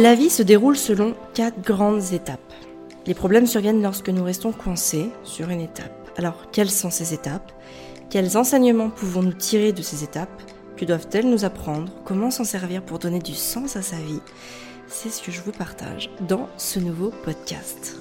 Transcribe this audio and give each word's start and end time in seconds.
La 0.00 0.14
vie 0.14 0.30
se 0.30 0.44
déroule 0.44 0.76
selon 0.76 1.14
quatre 1.34 1.60
grandes 1.60 2.12
étapes. 2.12 2.52
Les 3.06 3.14
problèmes 3.14 3.48
surviennent 3.48 3.82
lorsque 3.82 4.10
nous 4.10 4.22
restons 4.22 4.52
coincés 4.52 5.10
sur 5.24 5.50
une 5.50 5.60
étape. 5.60 6.12
Alors, 6.16 6.52
quelles 6.52 6.70
sont 6.70 6.90
ces 6.90 7.14
étapes? 7.14 7.50
Quels 8.08 8.36
enseignements 8.36 8.90
pouvons-nous 8.90 9.32
tirer 9.32 9.72
de 9.72 9.82
ces 9.82 10.04
étapes? 10.04 10.40
Que 10.76 10.84
doivent-elles 10.84 11.28
nous 11.28 11.44
apprendre? 11.44 11.90
Comment 12.04 12.30
s'en 12.30 12.44
servir 12.44 12.82
pour 12.82 13.00
donner 13.00 13.18
du 13.18 13.34
sens 13.34 13.74
à 13.74 13.82
sa 13.82 13.96
vie? 13.96 14.20
C'est 14.86 15.10
ce 15.10 15.20
que 15.20 15.32
je 15.32 15.40
vous 15.40 15.50
partage 15.50 16.10
dans 16.20 16.48
ce 16.58 16.78
nouveau 16.78 17.10
podcast. 17.24 17.96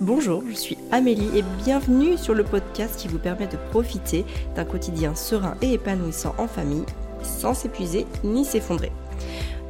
Bonjour, 0.00 0.42
je 0.48 0.54
suis 0.54 0.78
Amélie 0.90 1.38
et 1.38 1.44
bienvenue 1.62 2.18
sur 2.18 2.34
le 2.34 2.42
podcast 2.42 2.96
qui 2.98 3.06
vous 3.06 3.20
permet 3.20 3.46
de 3.46 3.58
profiter 3.70 4.24
d'un 4.56 4.64
quotidien 4.64 5.14
serein 5.14 5.56
et 5.62 5.74
épanouissant 5.74 6.34
en 6.38 6.48
famille 6.48 6.84
sans 7.22 7.54
s'épuiser 7.54 8.06
ni 8.24 8.44
s'effondrer. 8.44 8.90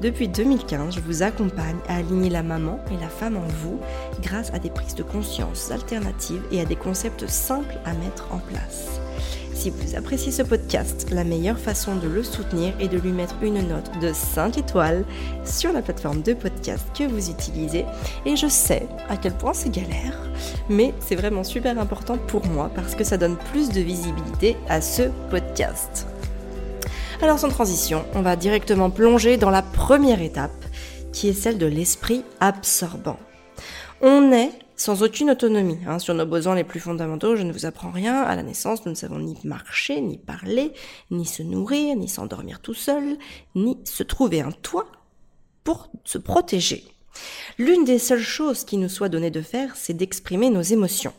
Depuis 0.02 0.26
2015, 0.26 0.96
je 0.96 1.00
vous 1.00 1.22
accompagne 1.22 1.78
à 1.86 1.98
aligner 1.98 2.28
la 2.28 2.42
maman 2.42 2.80
et 2.90 3.00
la 3.00 3.08
femme 3.08 3.36
en 3.36 3.46
vous 3.62 3.78
grâce 4.20 4.52
à 4.52 4.58
des 4.58 4.68
prises 4.68 4.96
de 4.96 5.04
conscience 5.04 5.70
alternatives 5.70 6.42
et 6.50 6.60
à 6.60 6.64
des 6.64 6.74
concepts 6.74 7.28
simples 7.28 7.78
à 7.84 7.92
mettre 7.92 8.26
en 8.32 8.38
place. 8.38 9.00
Si 9.54 9.70
vous 9.70 9.94
appréciez 9.94 10.32
ce 10.32 10.42
podcast, 10.42 11.06
la 11.12 11.22
meilleure 11.22 11.58
façon 11.58 11.94
de 11.94 12.08
le 12.08 12.24
soutenir 12.24 12.74
est 12.80 12.88
de 12.88 12.98
lui 12.98 13.12
mettre 13.12 13.36
une 13.42 13.68
note 13.68 13.92
de 14.00 14.12
5 14.12 14.58
étoiles 14.58 15.04
sur 15.44 15.72
la 15.72 15.82
plateforme 15.82 16.22
de 16.22 16.32
podcast 16.32 16.84
que 16.98 17.04
vous 17.04 17.30
utilisez. 17.30 17.84
Et 18.26 18.34
je 18.34 18.48
sais 18.48 18.88
à 19.08 19.16
quel 19.16 19.34
point 19.34 19.54
c'est 19.54 19.70
galère, 19.70 20.18
mais 20.68 20.94
c'est 20.98 21.14
vraiment 21.14 21.44
super 21.44 21.78
important 21.78 22.18
pour 22.18 22.44
moi 22.46 22.72
parce 22.74 22.96
que 22.96 23.04
ça 23.04 23.18
donne 23.18 23.36
plus 23.52 23.68
de 23.68 23.80
visibilité 23.80 24.56
à 24.68 24.80
ce 24.80 25.02
podcast. 25.30 26.08
Alors 27.22 27.38
sans 27.38 27.50
transition, 27.50 28.04
on 28.14 28.20
va 28.20 28.34
directement 28.34 28.90
plonger 28.90 29.36
dans 29.36 29.50
la 29.50 29.62
première 29.62 30.20
étape, 30.20 30.64
qui 31.12 31.28
est 31.28 31.32
celle 31.32 31.56
de 31.56 31.66
l'esprit 31.66 32.24
absorbant. 32.40 33.16
On 34.00 34.32
est 34.32 34.50
sans 34.74 35.04
aucune 35.04 35.30
autonomie 35.30 35.78
hein, 35.86 36.00
sur 36.00 36.14
nos 36.14 36.26
besoins 36.26 36.56
les 36.56 36.64
plus 36.64 36.80
fondamentaux. 36.80 37.36
Je 37.36 37.44
ne 37.44 37.52
vous 37.52 37.64
apprends 37.64 37.92
rien. 37.92 38.22
À 38.22 38.34
la 38.34 38.42
naissance, 38.42 38.84
nous 38.84 38.90
ne 38.90 38.96
savons 38.96 39.20
ni 39.20 39.38
marcher, 39.44 40.00
ni 40.00 40.18
parler, 40.18 40.72
ni 41.12 41.24
se 41.24 41.44
nourrir, 41.44 41.94
ni 41.94 42.08
s'endormir 42.08 42.58
tout 42.58 42.74
seul, 42.74 43.16
ni 43.54 43.78
se 43.84 44.02
trouver 44.02 44.40
un 44.40 44.50
toit 44.50 44.90
pour 45.62 45.90
se 46.02 46.18
protéger. 46.18 46.82
L'une 47.56 47.84
des 47.84 48.00
seules 48.00 48.18
choses 48.18 48.64
qui 48.64 48.78
nous 48.78 48.88
soit 48.88 49.08
donnée 49.08 49.30
de 49.30 49.42
faire, 49.42 49.76
c'est 49.76 49.94
d'exprimer 49.94 50.50
nos 50.50 50.62
émotions. 50.62 51.14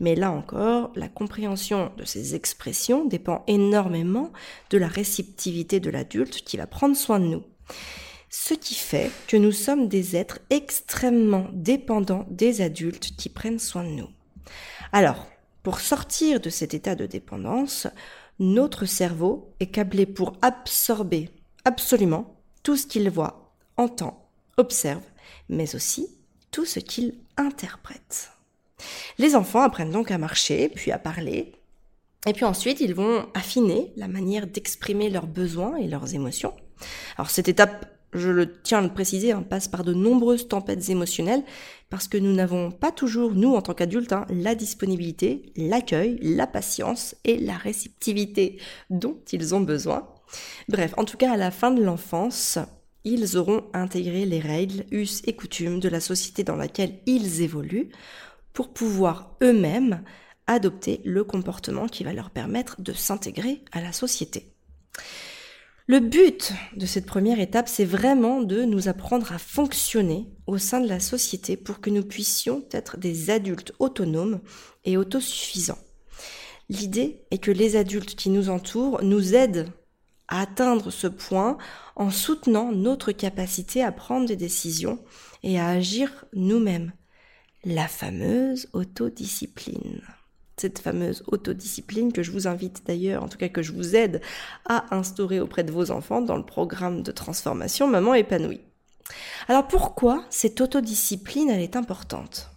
Mais 0.00 0.14
là 0.14 0.30
encore, 0.30 0.90
la 0.96 1.08
compréhension 1.08 1.92
de 1.96 2.04
ces 2.04 2.34
expressions 2.34 3.04
dépend 3.04 3.44
énormément 3.46 4.32
de 4.70 4.78
la 4.78 4.88
réceptivité 4.88 5.80
de 5.80 5.90
l'adulte 5.90 6.42
qui 6.44 6.56
va 6.56 6.66
prendre 6.66 6.96
soin 6.96 7.20
de 7.20 7.26
nous. 7.26 7.44
Ce 8.30 8.54
qui 8.54 8.74
fait 8.74 9.10
que 9.28 9.36
nous 9.36 9.52
sommes 9.52 9.88
des 9.88 10.16
êtres 10.16 10.40
extrêmement 10.50 11.46
dépendants 11.52 12.26
des 12.28 12.62
adultes 12.62 13.16
qui 13.16 13.28
prennent 13.28 13.60
soin 13.60 13.84
de 13.84 13.90
nous. 13.90 14.08
Alors, 14.92 15.26
pour 15.62 15.80
sortir 15.80 16.40
de 16.40 16.50
cet 16.50 16.74
état 16.74 16.94
de 16.94 17.06
dépendance, 17.06 17.86
notre 18.38 18.86
cerveau 18.86 19.54
est 19.60 19.68
câblé 19.68 20.04
pour 20.04 20.34
absorber 20.42 21.30
absolument 21.64 22.36
tout 22.62 22.76
ce 22.76 22.86
qu'il 22.86 23.08
voit, 23.08 23.54
entend, 23.76 24.28
observe, 24.56 25.04
mais 25.48 25.74
aussi 25.74 26.08
tout 26.50 26.64
ce 26.64 26.80
qu'il 26.80 27.14
interprète. 27.36 28.33
Les 29.18 29.36
enfants 29.36 29.62
apprennent 29.62 29.90
donc 29.90 30.10
à 30.10 30.18
marcher, 30.18 30.68
puis 30.68 30.92
à 30.92 30.98
parler, 30.98 31.52
et 32.26 32.32
puis 32.32 32.44
ensuite 32.44 32.80
ils 32.80 32.94
vont 32.94 33.26
affiner 33.34 33.92
la 33.96 34.08
manière 34.08 34.46
d'exprimer 34.46 35.10
leurs 35.10 35.26
besoins 35.26 35.76
et 35.76 35.88
leurs 35.88 36.14
émotions. 36.14 36.54
Alors 37.16 37.30
cette 37.30 37.48
étape, 37.48 37.86
je 38.12 38.30
le 38.30 38.60
tiens 38.62 38.78
à 38.78 38.82
le 38.82 38.92
préciser, 38.92 39.32
hein, 39.32 39.42
passe 39.42 39.68
par 39.68 39.84
de 39.84 39.92
nombreuses 39.92 40.48
tempêtes 40.48 40.88
émotionnelles, 40.88 41.42
parce 41.90 42.08
que 42.08 42.18
nous 42.18 42.32
n'avons 42.32 42.70
pas 42.70 42.92
toujours, 42.92 43.32
nous 43.34 43.54
en 43.54 43.62
tant 43.62 43.74
qu'adultes, 43.74 44.12
hein, 44.12 44.26
la 44.30 44.54
disponibilité, 44.54 45.52
l'accueil, 45.56 46.18
la 46.22 46.46
patience 46.46 47.14
et 47.24 47.38
la 47.38 47.56
réceptivité 47.56 48.58
dont 48.90 49.18
ils 49.32 49.54
ont 49.54 49.60
besoin. 49.60 50.08
Bref, 50.68 50.94
en 50.96 51.04
tout 51.04 51.16
cas 51.16 51.32
à 51.32 51.36
la 51.36 51.50
fin 51.50 51.70
de 51.70 51.82
l'enfance, 51.82 52.58
ils 53.04 53.36
auront 53.36 53.64
intégré 53.74 54.24
les 54.24 54.40
règles, 54.40 54.86
us 54.90 55.22
et 55.26 55.36
coutumes 55.36 55.78
de 55.78 55.88
la 55.88 56.00
société 56.00 56.42
dans 56.42 56.56
laquelle 56.56 56.94
ils 57.06 57.42
évoluent 57.42 57.90
pour 58.54 58.72
pouvoir 58.72 59.36
eux-mêmes 59.42 60.02
adopter 60.46 61.02
le 61.04 61.24
comportement 61.24 61.86
qui 61.86 62.04
va 62.04 62.14
leur 62.14 62.30
permettre 62.30 62.80
de 62.80 62.92
s'intégrer 62.92 63.62
à 63.72 63.82
la 63.82 63.92
société. 63.92 64.54
Le 65.86 66.00
but 66.00 66.52
de 66.76 66.86
cette 66.86 67.04
première 67.04 67.40
étape, 67.40 67.68
c'est 67.68 67.84
vraiment 67.84 68.40
de 68.40 68.64
nous 68.64 68.88
apprendre 68.88 69.32
à 69.32 69.38
fonctionner 69.38 70.26
au 70.46 70.56
sein 70.56 70.80
de 70.80 70.88
la 70.88 71.00
société 71.00 71.58
pour 71.58 71.80
que 71.80 71.90
nous 71.90 72.04
puissions 72.04 72.64
être 72.72 72.96
des 72.96 73.28
adultes 73.28 73.74
autonomes 73.78 74.40
et 74.84 74.96
autosuffisants. 74.96 75.78
L'idée 76.70 77.20
est 77.30 77.38
que 77.38 77.50
les 77.50 77.76
adultes 77.76 78.14
qui 78.14 78.30
nous 78.30 78.48
entourent 78.48 79.02
nous 79.02 79.34
aident 79.34 79.68
à 80.28 80.40
atteindre 80.40 80.90
ce 80.90 81.06
point 81.06 81.58
en 81.96 82.10
soutenant 82.10 82.72
notre 82.72 83.12
capacité 83.12 83.82
à 83.82 83.92
prendre 83.92 84.26
des 84.26 84.36
décisions 84.36 84.98
et 85.42 85.60
à 85.60 85.68
agir 85.68 86.24
nous-mêmes 86.32 86.92
la 87.64 87.88
fameuse 87.88 88.68
autodiscipline. 88.72 90.02
Cette 90.56 90.78
fameuse 90.78 91.24
autodiscipline 91.26 92.12
que 92.12 92.22
je 92.22 92.30
vous 92.30 92.46
invite 92.46 92.86
d'ailleurs, 92.86 93.24
en 93.24 93.28
tout 93.28 93.38
cas 93.38 93.48
que 93.48 93.62
je 93.62 93.72
vous 93.72 93.96
aide 93.96 94.20
à 94.66 94.94
instaurer 94.94 95.40
auprès 95.40 95.64
de 95.64 95.72
vos 95.72 95.90
enfants 95.90 96.20
dans 96.20 96.36
le 96.36 96.44
programme 96.44 97.02
de 97.02 97.10
transformation 97.10 97.88
Maman 97.88 98.14
épanouie. 98.14 98.60
Alors 99.48 99.66
pourquoi 99.66 100.24
cette 100.30 100.60
autodiscipline 100.60 101.50
elle 101.50 101.60
est 101.60 101.76
importante? 101.76 102.50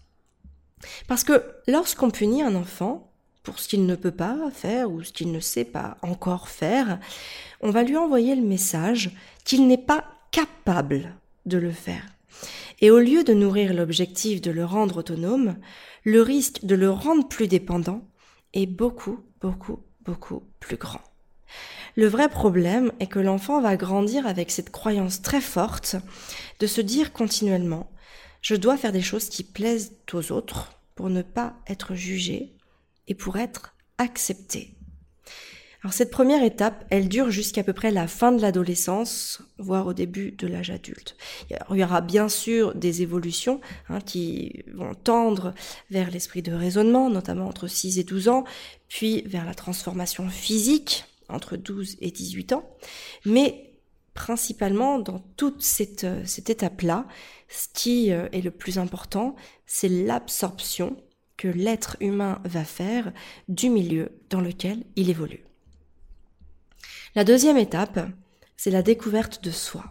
Parce 1.08 1.24
que 1.24 1.44
lorsqu'on 1.68 2.12
punit 2.12 2.44
un 2.44 2.56
enfant 2.56 3.12
pour 3.42 3.60
ce 3.60 3.68
qu'il 3.68 3.86
ne 3.86 3.96
peut 3.96 4.12
pas 4.12 4.38
faire 4.52 4.92
ou 4.92 5.04
ce 5.04 5.12
qu'il 5.12 5.32
ne 5.32 5.40
sait 5.40 5.66
pas 5.66 5.98
encore 6.02 6.50
faire, 6.50 7.00
on 7.62 7.72
va 7.72 7.84
lui 7.84 7.98
envoyer 7.98 8.36
le 8.36 8.46
message 8.46 9.12
qu'il 9.44 9.68
n'est 9.68 9.78
pas 9.78 10.06
capable 10.32 11.16
de 11.46 11.58
le 11.58 11.72
faire. 11.72 12.04
Et 12.80 12.92
au 12.92 13.00
lieu 13.00 13.24
de 13.24 13.34
nourrir 13.34 13.74
l'objectif 13.74 14.42
de 14.42 14.52
le 14.52 14.66
rendre 14.66 14.98
autonome, 14.98 15.58
le 16.04 16.22
risque 16.22 16.64
de 16.64 16.76
le 16.76 16.92
rendre 16.92 17.28
plus 17.28 17.48
dépendant 17.48 18.08
est 18.54 18.68
beaucoup, 18.68 19.20
beaucoup, 19.42 19.80
beaucoup 20.02 20.44
plus 20.60 20.78
grand. 20.78 21.02
Le 21.96 22.08
vrai 22.08 22.30
problème 22.30 22.92
est 23.00 23.08
que 23.08 23.20
l'enfant 23.20 23.62
va 23.62 23.76
grandir 23.76 24.28
avec 24.28 24.52
cette 24.52 24.70
croyance 24.70 25.22
très 25.22 25.42
forte 25.42 25.96
de 26.60 26.68
se 26.68 26.82
dire 26.82 27.12
continuellement 27.14 27.90
je 28.42 28.56
dois 28.56 28.78
faire 28.78 28.92
des 28.92 29.02
choses 29.02 29.30
qui 29.30 29.44
plaisent 29.44 29.98
aux 30.14 30.32
autres 30.32 30.80
pour 30.96 31.10
ne 31.10 31.22
pas 31.22 31.56
être 31.68 31.96
jugé 31.96 32.56
et 33.08 33.16
pour 33.16 33.38
être 33.38 33.76
accepté. 33.98 34.76
Alors 35.84 35.94
cette 35.94 36.10
première 36.10 36.44
étape, 36.44 36.86
elle 36.90 37.08
dure 37.08 37.30
jusqu'à 37.30 37.64
peu 37.64 37.74
près 37.74 37.92
la 37.92 38.08
fin 38.08 38.32
de 38.32 38.42
l'adolescence, 38.42 39.42
voire 39.60 39.86
au 39.86 39.94
début 39.94 40.32
de 40.32 40.48
l'âge 40.48 40.72
adulte. 40.72 41.16
Il 41.50 41.78
y 41.78 41.84
aura 41.84 42.02
bien 42.02 42.30
sûr 42.30 42.74
des 42.74 43.04
évolutions 43.04 43.62
hein, 43.90 44.02
qui 44.02 44.64
vont 44.74 44.96
tendre 44.96 45.54
vers 45.92 46.10
l'esprit 46.10 46.42
de 46.42 46.52
raisonnement, 46.52 47.10
notamment 47.10 47.48
entre 47.48 47.68
6 47.68 48.00
et 48.00 48.04
12 48.04 48.28
ans, 48.28 48.44
puis 48.88 49.22
vers 49.28 49.46
la 49.46 49.54
transformation 49.54 50.28
physique 50.30 51.06
entre 51.30 51.58
12 51.58 51.98
et 52.02 52.10
18 52.10 52.54
ans. 52.54 52.68
Mais 53.26 53.68
principalement 54.16 54.98
dans 54.98 55.20
toute 55.38 55.62
cette, 55.62 56.08
cette 56.26 56.50
étape-là, 56.50 57.06
ce 57.50 57.68
qui 57.72 58.12
euh, 58.12 58.28
est 58.32 58.42
le 58.42 58.52
plus 58.52 58.80
important, 58.80 59.36
c'est 59.68 59.90
l'absorption 59.90 60.98
que 61.38 61.48
l'être 61.48 61.98
humain 62.00 62.42
va 62.46 62.64
faire 62.64 63.14
du 63.48 63.70
milieu 63.70 64.10
dans 64.32 64.42
lequel 64.42 64.84
il 64.96 65.12
évolue. 65.12 65.44
La 67.18 67.24
deuxième 67.24 67.58
étape, 67.58 68.00
c'est 68.58 68.70
la 68.70 68.84
découverte 68.84 69.44
de 69.44 69.50
soi. 69.50 69.84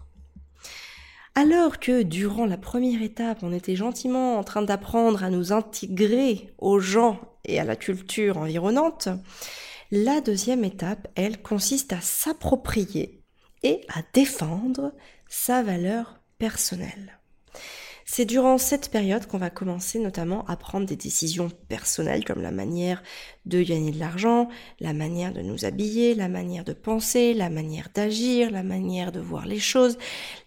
Alors 1.35 1.81
que 1.81 2.05
durant 2.05 2.47
la 2.47 2.57
première 2.57 3.03
étape, 3.03 3.39
on 3.43 3.53
était 3.53 3.75
gentiment 3.75 4.39
en 4.39 4.45
train 4.45 4.63
d'apprendre 4.63 5.25
à 5.25 5.29
nous 5.29 5.53
intégrer 5.53 6.55
aux 6.59 6.79
gens 6.79 7.19
et 7.45 7.59
à 7.59 7.65
la 7.65 7.75
culture 7.75 8.39
environnante, 8.39 9.09
la 9.91 10.21
deuxième 10.21 10.63
étape, 10.63 11.09
elle, 11.17 11.43
consiste 11.43 11.93
à 11.93 12.01
s'approprier 12.01 13.25
et 13.65 13.81
à 13.93 14.03
défendre 14.13 14.93
sa 15.29 15.65
valeur 15.65 16.21
personnelle. 16.39 17.19
C'est 18.09 18.25
durant 18.25 18.57
cette 18.57 18.93
période 18.93 19.27
qu'on 19.27 19.37
va 19.37 19.51
commencer 19.51 19.99
notamment 19.99 20.45
à 20.47 20.57
prendre 20.57 20.87
des 20.87 20.95
décisions 20.95 21.51
personnelles 21.69 22.25
comme 22.25 22.41
la 22.41 22.53
manière 22.53 23.03
de 23.47 23.61
gagner 23.65 23.91
de 23.91 23.99
l'argent, 23.99 24.49
la 24.79 24.93
manière 24.93 25.33
de 25.33 25.41
nous 25.41 25.65
habiller, 25.65 26.15
la 26.15 26.29
manière 26.29 26.63
de 26.63 26.73
penser, 26.73 27.35
la 27.35 27.51
manière 27.51 27.89
d'agir, 27.93 28.53
la 28.53 28.63
manière 28.63 29.11
de 29.11 29.19
voir 29.19 29.45
les 29.45 29.59
choses, 29.59 29.99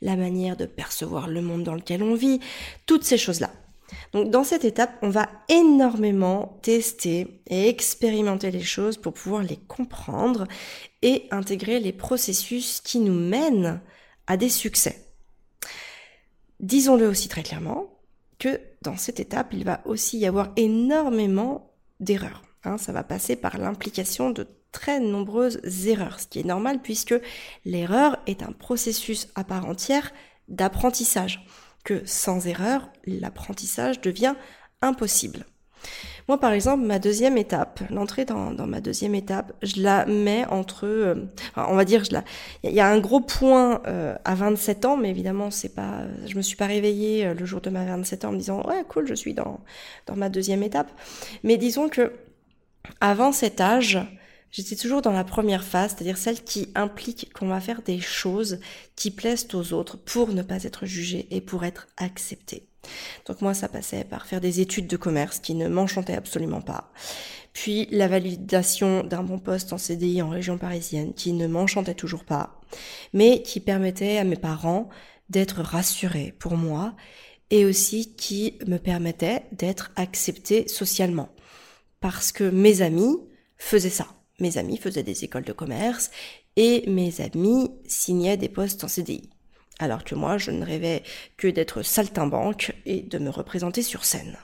la 0.01 0.15
manière 0.15 0.55
de 0.55 0.65
percevoir 0.65 1.27
le 1.27 1.41
monde 1.41 1.63
dans 1.63 1.75
lequel 1.75 2.01
on 2.01 2.15
vit, 2.15 2.39
toutes 2.85 3.03
ces 3.03 3.17
choses-là. 3.17 3.51
Donc 4.13 4.31
dans 4.31 4.45
cette 4.45 4.63
étape, 4.63 4.97
on 5.01 5.09
va 5.09 5.29
énormément 5.49 6.59
tester 6.61 7.41
et 7.47 7.67
expérimenter 7.67 8.51
les 8.51 8.63
choses 8.63 8.95
pour 8.95 9.13
pouvoir 9.13 9.43
les 9.43 9.57
comprendre 9.57 10.47
et 11.01 11.27
intégrer 11.29 11.81
les 11.81 11.93
processus 11.93 12.79
qui 12.79 12.99
nous 12.99 13.13
mènent 13.13 13.81
à 14.27 14.37
des 14.37 14.49
succès. 14.49 15.08
Disons-le 16.59 17.07
aussi 17.07 17.27
très 17.29 17.43
clairement, 17.43 17.99
que 18.37 18.59
dans 18.81 18.97
cette 18.97 19.19
étape, 19.19 19.53
il 19.53 19.65
va 19.65 19.81
aussi 19.85 20.17
y 20.17 20.25
avoir 20.25 20.51
énormément 20.55 21.73
d'erreurs. 21.99 22.43
Hein. 22.63 22.77
ça 22.77 22.91
va 22.91 23.03
passer 23.03 23.35
par 23.35 23.57
l'implication 23.57 24.31
de 24.31 24.47
très 24.71 24.99
nombreuses 24.99 25.87
erreurs, 25.87 26.19
ce 26.19 26.27
qui 26.27 26.39
est 26.39 26.45
normal 26.45 26.81
puisque 26.81 27.15
l'erreur 27.65 28.17
est 28.27 28.43
un 28.43 28.51
processus 28.51 29.27
à 29.35 29.43
part 29.43 29.65
entière 29.65 30.11
d'apprentissage, 30.47 31.45
que 31.83 32.01
sans 32.05 32.47
erreur, 32.47 32.89
l'apprentissage 33.05 34.01
devient 34.01 34.35
impossible. 34.81 35.45
Moi, 36.29 36.39
par 36.39 36.51
exemple, 36.51 36.83
ma 36.83 36.99
deuxième 36.99 37.39
étape, 37.39 37.79
l'entrée 37.89 38.23
dans, 38.23 38.53
ma 38.67 38.81
deuxième 38.81 39.15
étape, 39.15 39.51
je 39.63 39.81
la 39.81 40.05
mets 40.05 40.45
entre, 40.45 40.85
euh, 40.85 41.15
on 41.55 41.75
va 41.75 41.85
dire, 41.85 42.03
je 42.03 42.13
la, 42.13 42.23
il 42.63 42.71
y 42.71 42.79
a 42.79 42.87
un 42.87 42.99
gros 42.99 43.19
point 43.19 43.81
euh, 43.87 44.13
à 44.25 44.35
27 44.35 44.85
ans, 44.85 44.95
mais 44.95 45.09
évidemment, 45.09 45.49
c'est 45.49 45.73
pas, 45.73 46.03
je 46.27 46.35
me 46.35 46.43
suis 46.43 46.55
pas 46.55 46.67
réveillée 46.67 47.25
euh, 47.25 47.33
le 47.33 47.45
jour 47.47 47.61
de 47.61 47.71
ma 47.71 47.83
27 47.83 48.25
ans 48.25 48.29
en 48.29 48.33
me 48.33 48.37
disant, 48.37 48.61
ouais, 48.67 48.83
cool, 48.87 49.07
je 49.07 49.15
suis 49.15 49.33
dans, 49.33 49.59
dans 50.05 50.15
ma 50.15 50.29
deuxième 50.29 50.61
étape. 50.61 50.91
Mais 51.41 51.57
disons 51.57 51.89
que, 51.89 52.13
avant 53.01 53.31
cet 53.31 53.59
âge, 53.59 53.99
J'étais 54.51 54.75
toujours 54.75 55.03
dans 55.03 55.11
la 55.11 55.23
première 55.23 55.63
phase, 55.63 55.91
c'est-à-dire 55.91 56.17
celle 56.17 56.43
qui 56.43 56.69
implique 56.73 57.31
qu'on 57.33 57.49
va 57.49 57.61
faire 57.61 57.83
des 57.83 57.99
choses 57.99 58.59
qui 58.95 59.11
plaisent 59.11 59.47
aux 59.53 59.73
autres 59.73 59.95
pour 59.95 60.29
ne 60.29 60.41
pas 60.41 60.63
être 60.63 60.87
jugé 60.87 61.27
et 61.29 61.39
pour 61.39 61.65
être 61.65 61.87
accepté. 61.97 62.68
Donc 63.25 63.41
moi, 63.41 63.53
ça 63.53 63.67
passait 63.67 64.03
par 64.03 64.25
faire 64.25 64.41
des 64.41 64.61
études 64.61 64.87
de 64.87 64.97
commerce 64.97 65.39
qui 65.39 65.55
ne 65.55 65.67
m'enchantaient 65.67 66.15
absolument 66.15 66.61
pas. 66.61 66.91
Puis 67.53 67.87
la 67.91 68.07
validation 68.07 69.03
d'un 69.03 69.23
bon 69.23 69.39
poste 69.39 69.73
en 69.73 69.77
CDI 69.77 70.21
en 70.21 70.29
région 70.29 70.57
parisienne 70.57 71.13
qui 71.13 71.33
ne 71.33 71.47
m'enchantait 71.47 71.95
toujours 71.95 72.23
pas, 72.23 72.61
mais 73.13 73.41
qui 73.41 73.59
permettait 73.59 74.17
à 74.17 74.23
mes 74.23 74.35
parents 74.35 74.89
d'être 75.29 75.61
rassurés 75.61 76.33
pour 76.39 76.55
moi 76.57 76.95
et 77.49 77.65
aussi 77.65 78.15
qui 78.15 78.57
me 78.67 78.77
permettait 78.77 79.43
d'être 79.51 79.91
accepté 79.95 80.67
socialement. 80.67 81.29
Parce 81.99 82.31
que 82.31 82.43
mes 82.43 82.81
amis 82.81 83.17
faisaient 83.57 83.89
ça. 83.89 84.07
Mes 84.39 84.57
amis 84.57 84.77
faisaient 84.77 85.03
des 85.03 85.23
écoles 85.23 85.43
de 85.43 85.51
commerce 85.51 86.11
et 86.55 86.83
mes 86.87 87.21
amis 87.21 87.71
signaient 87.87 88.37
des 88.37 88.49
postes 88.49 88.83
en 88.83 88.87
CDI. 88.87 89.29
Alors 89.79 90.03
que 90.03 90.13
moi, 90.13 90.37
je 90.37 90.51
ne 90.51 90.63
rêvais 90.63 91.03
que 91.37 91.47
d'être 91.47 91.81
saltimbanque 91.81 92.73
et 92.85 93.01
de 93.01 93.17
me 93.17 93.29
représenter 93.29 93.81
sur 93.81 94.03
scène. 94.03 94.37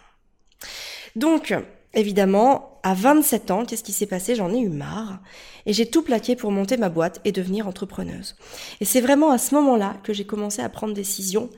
Donc, 1.15 1.53
évidemment, 1.93 2.79
à 2.83 2.93
27 2.93 3.51
ans, 3.51 3.65
qu'est-ce 3.65 3.83
qui 3.83 3.93
s'est 3.93 4.05
passé? 4.05 4.35
J'en 4.35 4.53
ai 4.53 4.59
eu 4.59 4.69
marre 4.69 5.21
et 5.65 5.73
j'ai 5.73 5.89
tout 5.89 6.03
plaqué 6.03 6.35
pour 6.35 6.51
monter 6.51 6.77
ma 6.77 6.89
boîte 6.89 7.19
et 7.25 7.31
devenir 7.31 7.67
entrepreneuse. 7.67 8.35
Et 8.79 8.85
c'est 8.85 9.01
vraiment 9.01 9.31
à 9.31 9.37
ce 9.37 9.55
moment-là 9.55 9.97
que 10.03 10.13
j'ai 10.13 10.25
commencé 10.25 10.61
à 10.61 10.69
prendre 10.69 10.93
décision 10.93 11.49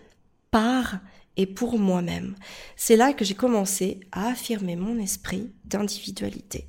par 0.51 0.99
et 1.37 1.45
pour 1.45 1.77
moi-même. 1.77 2.35
C'est 2.75 2.95
là 2.95 3.13
que 3.13 3.23
j'ai 3.23 3.35
commencé 3.35 3.99
à 4.11 4.29
affirmer 4.29 4.75
mon 4.75 4.97
esprit 4.97 5.51
d'individualité. 5.65 6.67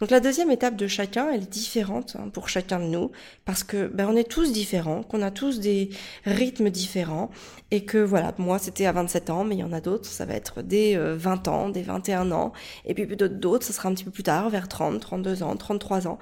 Donc 0.00 0.10
la 0.10 0.20
deuxième 0.20 0.50
étape 0.50 0.76
de 0.76 0.86
chacun, 0.86 1.30
elle 1.30 1.42
est 1.42 1.50
différente 1.50 2.16
hein, 2.18 2.28
pour 2.32 2.48
chacun 2.48 2.80
de 2.80 2.86
nous, 2.86 3.10
parce 3.44 3.64
que 3.64 3.86
ben, 3.88 4.08
on 4.08 4.16
est 4.16 4.28
tous 4.28 4.52
différents, 4.52 5.02
qu'on 5.02 5.22
a 5.22 5.30
tous 5.30 5.60
des 5.60 5.90
rythmes 6.24 6.70
différents, 6.70 7.30
et 7.70 7.84
que 7.84 7.98
voilà, 7.98 8.34
moi 8.38 8.58
c'était 8.58 8.86
à 8.86 8.92
27 8.92 9.30
ans, 9.30 9.44
mais 9.44 9.56
il 9.56 9.60
y 9.60 9.64
en 9.64 9.72
a 9.72 9.80
d'autres, 9.80 10.08
ça 10.08 10.24
va 10.24 10.34
être 10.34 10.62
20 10.62 11.48
euh, 11.48 11.50
ans, 11.50 11.68
des 11.68 11.82
21 11.82 12.32
ans, 12.32 12.52
et 12.84 12.94
puis 12.94 13.06
d'autres, 13.16 13.66
ça 13.66 13.72
sera 13.72 13.88
un 13.88 13.94
petit 13.94 14.04
peu 14.04 14.10
plus 14.10 14.22
tard, 14.22 14.50
vers 14.50 14.68
30, 14.68 15.00
32 15.00 15.42
ans, 15.42 15.56
33 15.56 16.06
ans, 16.08 16.18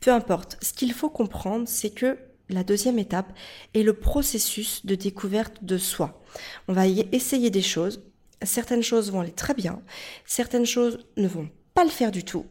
peu 0.00 0.12
importe. 0.12 0.56
Ce 0.62 0.72
qu'il 0.72 0.92
faut 0.92 1.10
comprendre, 1.10 1.66
c'est 1.66 1.90
que 1.90 2.18
la 2.48 2.64
deuxième 2.64 2.98
étape 2.98 3.32
est 3.74 3.82
le 3.82 3.94
processus 3.94 4.84
de 4.84 4.94
découverte 4.94 5.64
de 5.64 5.78
soi. 5.78 6.22
On 6.68 6.72
va 6.72 6.86
y 6.86 7.08
essayer 7.12 7.50
des 7.50 7.62
choses, 7.62 8.02
certaines 8.42 8.82
choses 8.82 9.10
vont 9.10 9.20
aller 9.20 9.32
très 9.32 9.54
bien, 9.54 9.80
certaines 10.26 10.66
choses 10.66 10.98
ne 11.16 11.28
vont 11.28 11.48
pas 11.74 11.84
le 11.84 11.90
faire 11.90 12.10
du 12.10 12.24
tout, 12.24 12.46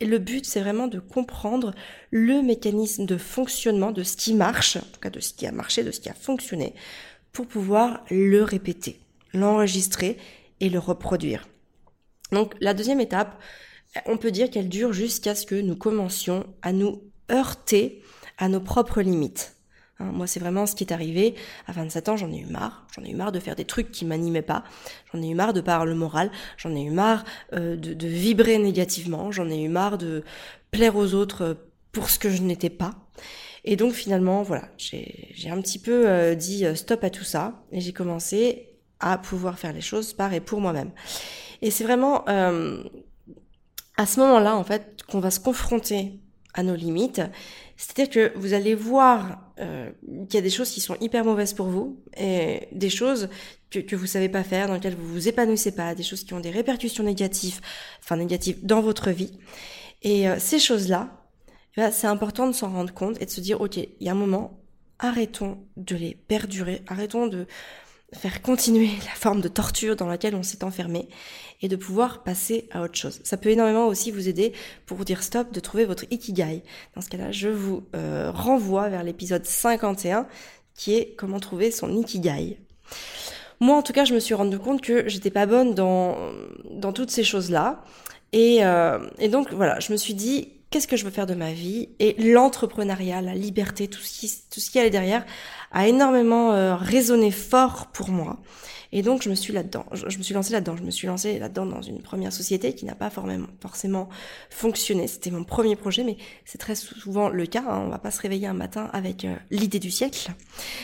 et 0.00 0.06
le 0.06 0.18
but, 0.18 0.44
c'est 0.44 0.60
vraiment 0.60 0.88
de 0.88 0.98
comprendre 0.98 1.74
le 2.10 2.42
mécanisme 2.42 3.06
de 3.06 3.16
fonctionnement 3.16 3.92
de 3.92 4.02
ce 4.02 4.16
qui 4.16 4.34
marche, 4.34 4.76
en 4.76 4.80
tout 4.80 5.00
cas 5.00 5.10
de 5.10 5.20
ce 5.20 5.32
qui 5.32 5.46
a 5.46 5.52
marché, 5.52 5.84
de 5.84 5.90
ce 5.90 6.00
qui 6.00 6.10
a 6.10 6.14
fonctionné, 6.14 6.74
pour 7.32 7.46
pouvoir 7.46 8.04
le 8.10 8.42
répéter, 8.42 9.00
l'enregistrer 9.32 10.18
et 10.60 10.68
le 10.68 10.78
reproduire. 10.78 11.48
Donc 12.32 12.54
la 12.60 12.74
deuxième 12.74 13.00
étape, 13.00 13.40
on 14.04 14.18
peut 14.18 14.30
dire 14.30 14.50
qu'elle 14.50 14.68
dure 14.68 14.92
jusqu'à 14.92 15.34
ce 15.34 15.46
que 15.46 15.54
nous 15.54 15.76
commencions 15.76 16.46
à 16.60 16.72
nous 16.72 17.02
heurter 17.30 18.02
à 18.36 18.48
nos 18.48 18.60
propres 18.60 19.00
limites. 19.00 19.55
Hein, 19.98 20.10
moi, 20.12 20.26
c'est 20.26 20.40
vraiment 20.40 20.66
ce 20.66 20.74
qui 20.74 20.84
est 20.84 20.92
arrivé. 20.92 21.34
À 21.66 21.72
27 21.72 22.08
ans, 22.08 22.16
j'en 22.16 22.30
ai 22.30 22.38
eu 22.38 22.46
marre. 22.46 22.86
J'en 22.94 23.02
ai 23.04 23.10
eu 23.10 23.14
marre 23.14 23.32
de 23.32 23.40
faire 23.40 23.56
des 23.56 23.64
trucs 23.64 23.90
qui 23.90 24.04
m'animaient 24.04 24.42
pas. 24.42 24.64
J'en 25.12 25.22
ai 25.22 25.28
eu 25.28 25.34
marre 25.34 25.52
de 25.52 25.60
par 25.60 25.86
le 25.86 25.94
moral. 25.94 26.30
J'en 26.56 26.74
ai 26.74 26.82
eu 26.82 26.90
marre 26.90 27.24
euh, 27.52 27.76
de, 27.76 27.94
de, 27.94 28.06
vibrer 28.06 28.58
négativement. 28.58 29.32
J'en 29.32 29.48
ai 29.48 29.62
eu 29.62 29.68
marre 29.68 29.98
de 29.98 30.24
plaire 30.70 30.96
aux 30.96 31.14
autres 31.14 31.42
euh, 31.42 31.54
pour 31.92 32.10
ce 32.10 32.18
que 32.18 32.30
je 32.30 32.42
n'étais 32.42 32.70
pas. 32.70 32.94
Et 33.64 33.74
donc 33.74 33.94
finalement, 33.94 34.44
voilà, 34.44 34.68
j'ai 34.76 35.50
un 35.50 35.60
petit 35.60 35.80
peu 35.80 36.08
euh, 36.08 36.36
dit 36.36 36.64
stop 36.76 37.02
à 37.02 37.10
tout 37.10 37.24
ça 37.24 37.64
et 37.72 37.80
j'ai 37.80 37.92
commencé 37.92 38.68
à 39.00 39.18
pouvoir 39.18 39.58
faire 39.58 39.72
les 39.72 39.80
choses 39.80 40.12
par 40.12 40.32
et 40.32 40.40
pour 40.40 40.60
moi-même. 40.60 40.92
Et 41.62 41.72
c'est 41.72 41.82
vraiment 41.82 42.24
à 43.96 44.06
ce 44.06 44.20
moment-là, 44.20 44.56
en 44.56 44.64
fait, 44.64 45.02
qu'on 45.08 45.20
va 45.20 45.30
se 45.30 45.40
confronter 45.40 46.20
à 46.54 46.62
nos 46.62 46.74
limites. 46.74 47.22
C'est-à-dire 47.76 48.10
que 48.10 48.38
vous 48.38 48.52
allez 48.52 48.74
voir 48.74 49.45
euh, 49.58 49.90
qu'il 50.28 50.34
y 50.34 50.38
a 50.38 50.42
des 50.42 50.50
choses 50.50 50.70
qui 50.70 50.80
sont 50.80 50.96
hyper 51.00 51.24
mauvaises 51.24 51.54
pour 51.54 51.66
vous 51.66 52.02
et 52.16 52.68
des 52.72 52.90
choses 52.90 53.28
que, 53.70 53.78
que 53.78 53.96
vous 53.96 54.06
savez 54.06 54.28
pas 54.28 54.44
faire, 54.44 54.68
dans 54.68 54.74
lesquelles 54.74 54.96
vous 54.96 55.08
vous 55.08 55.28
épanouissez 55.28 55.72
pas, 55.72 55.94
des 55.94 56.02
choses 56.02 56.24
qui 56.24 56.34
ont 56.34 56.40
des 56.40 56.50
répercussions 56.50 57.04
négatives, 57.04 57.60
enfin 58.00 58.16
négatives 58.16 58.58
dans 58.64 58.80
votre 58.80 59.10
vie. 59.10 59.32
Et 60.02 60.28
euh, 60.28 60.36
ces 60.38 60.58
choses-là, 60.58 61.08
eh 61.78 61.90
c'est 61.90 62.06
important 62.06 62.46
de 62.46 62.52
s'en 62.52 62.70
rendre 62.70 62.92
compte 62.92 63.20
et 63.20 63.26
de 63.26 63.30
se 63.30 63.40
dire, 63.40 63.60
ok, 63.60 63.76
il 63.76 63.90
y 64.00 64.08
a 64.08 64.12
un 64.12 64.16
moment, 64.16 64.60
arrêtons 64.98 65.58
de 65.76 65.96
les 65.96 66.14
perdurer, 66.14 66.82
arrêtons 66.86 67.26
de 67.26 67.46
faire 68.12 68.40
continuer 68.42 68.90
la 69.04 69.14
forme 69.14 69.40
de 69.40 69.48
torture 69.48 69.96
dans 69.96 70.06
laquelle 70.06 70.34
on 70.34 70.42
s'est 70.42 70.64
enfermé 70.64 71.08
et 71.62 71.68
de 71.68 71.76
pouvoir 71.76 72.22
passer 72.22 72.68
à 72.70 72.82
autre 72.82 72.96
chose. 72.96 73.20
Ça 73.24 73.36
peut 73.36 73.50
énormément 73.50 73.86
aussi 73.86 74.10
vous 74.10 74.28
aider 74.28 74.52
pour 74.86 75.04
dire 75.04 75.22
stop, 75.22 75.52
de 75.52 75.60
trouver 75.60 75.84
votre 75.84 76.04
ikigai. 76.10 76.62
Dans 76.94 77.00
ce 77.00 77.08
cas-là, 77.08 77.32
je 77.32 77.48
vous 77.48 77.84
euh, 77.94 78.30
renvoie 78.32 78.88
vers 78.88 79.02
l'épisode 79.02 79.44
51 79.44 80.26
qui 80.74 80.94
est 80.94 81.14
comment 81.16 81.40
trouver 81.40 81.70
son 81.70 81.96
ikigai. 81.96 82.58
Moi, 83.60 83.74
en 83.74 83.82
tout 83.82 83.94
cas, 83.94 84.04
je 84.04 84.14
me 84.14 84.20
suis 84.20 84.34
rendu 84.34 84.58
compte 84.58 84.82
que 84.82 85.08
j'étais 85.08 85.30
pas 85.30 85.46
bonne 85.46 85.74
dans, 85.74 86.16
dans 86.70 86.92
toutes 86.92 87.10
ces 87.10 87.24
choses-là. 87.24 87.82
Et, 88.32 88.64
euh, 88.64 88.98
et 89.18 89.28
donc, 89.28 89.52
voilà, 89.52 89.80
je 89.80 89.92
me 89.92 89.96
suis 89.96 90.12
dit, 90.12 90.52
qu'est-ce 90.70 90.86
que 90.86 90.96
je 90.96 91.04
veux 91.04 91.10
faire 91.10 91.26
de 91.26 91.34
ma 91.34 91.52
vie 91.52 91.88
et 91.98 92.14
l'entrepreneuriat, 92.18 93.22
la 93.22 93.34
liberté, 93.34 93.88
tout 93.88 94.00
ce 94.00 94.20
qui 94.20 94.32
tout 94.50 94.60
ce 94.60 94.70
qui 94.70 94.78
allait 94.78 94.90
derrière 94.90 95.24
a 95.72 95.88
énormément 95.88 96.52
euh, 96.52 96.76
résonné 96.76 97.30
fort 97.30 97.86
pour 97.92 98.10
moi. 98.10 98.38
Et 98.96 99.02
donc 99.02 99.20
je 99.20 99.28
me 99.28 99.34
suis 99.34 99.52
là-dedans, 99.52 99.84
je, 99.92 100.16
me 100.16 100.22
suis 100.22 100.32
lancée 100.32 100.54
là-dedans, 100.54 100.74
je 100.74 100.82
me 100.82 100.90
suis 100.90 101.06
lancée 101.06 101.38
là-dedans 101.38 101.66
dans 101.66 101.82
une 101.82 102.00
première 102.00 102.32
société 102.32 102.74
qui 102.74 102.86
n'a 102.86 102.94
pas 102.94 103.10
forcément 103.10 104.08
fonctionné. 104.48 105.06
C'était 105.06 105.30
mon 105.30 105.44
premier 105.44 105.76
projet, 105.76 106.02
mais 106.02 106.16
c'est 106.46 106.56
très 106.56 106.74
souvent 106.74 107.28
le 107.28 107.44
cas. 107.44 107.62
Hein. 107.68 107.82
On 107.84 107.90
va 107.90 107.98
pas 107.98 108.10
se 108.10 108.22
réveiller 108.22 108.46
un 108.46 108.54
matin 108.54 108.88
avec 108.94 109.26
euh, 109.26 109.36
l'idée 109.50 109.80
du 109.80 109.90
siècle. 109.90 110.30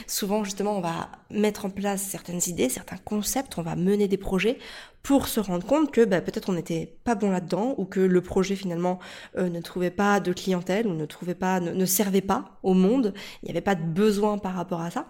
Souvent 0.07 0.45
justement, 0.45 0.77
on 0.77 0.83
va 0.83 1.09
mettre 1.31 1.65
en 1.65 1.71
place 1.71 2.03
certaines 2.03 2.43
idées, 2.49 2.69
certains 2.69 2.99
concepts, 2.99 3.57
on 3.57 3.63
va 3.63 3.77
mener 3.77 4.09
des 4.09 4.19
projets 4.19 4.59
pour 5.03 5.27
se 5.27 5.41
rendre 5.41 5.67
compte 5.67 5.91
que 5.91 6.05
bah, 6.05 6.21
peut-être 6.21 6.49
on 6.49 6.53
n'était 6.53 6.95
pas 7.05 7.15
bon 7.15 7.31
là-dedans 7.31 7.75
ou 7.77 7.85
que 7.85 8.01
le 8.01 8.21
projet 8.21 8.55
finalement 8.55 8.99
euh, 9.37 9.49
ne 9.49 9.61
trouvait 9.61 9.91
pas 9.91 10.21
de 10.21 10.33
clientèle 10.33 10.87
ou 10.87 10.95
ne 10.95 11.07
trouvait 11.07 11.35
pas, 11.35 11.61
ne, 11.61 11.87
servait 11.87 12.21
pas 12.21 12.59
au 12.63 12.75
monde, 12.75 13.13
il 13.43 13.47
n'y 13.47 13.51
avait 13.51 13.61
pas 13.61 13.75
de 13.75 13.83
besoin 13.83 14.39
par 14.39 14.55
rapport 14.55 14.81
à 14.81 14.91
ça. 14.91 15.07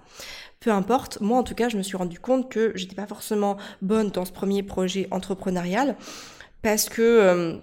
Peu 0.63 0.71
importe, 0.71 1.21
moi 1.21 1.39
en 1.39 1.43
tout 1.43 1.57
cas, 1.57 1.69
je 1.69 1.77
me 1.77 1.83
suis 1.83 1.97
rendu 1.97 2.21
compte 2.21 2.49
que 2.49 2.71
j'étais 2.77 2.95
pas 2.95 3.09
forcément 3.09 3.57
bonne 3.83 4.11
dans 4.11 4.25
ce 4.25 4.31
premier 4.31 4.63
projet 4.63 5.09
entrepreneurial 5.11 5.97
parce 6.63 6.89
que 6.89 7.03
euh, 7.03 7.57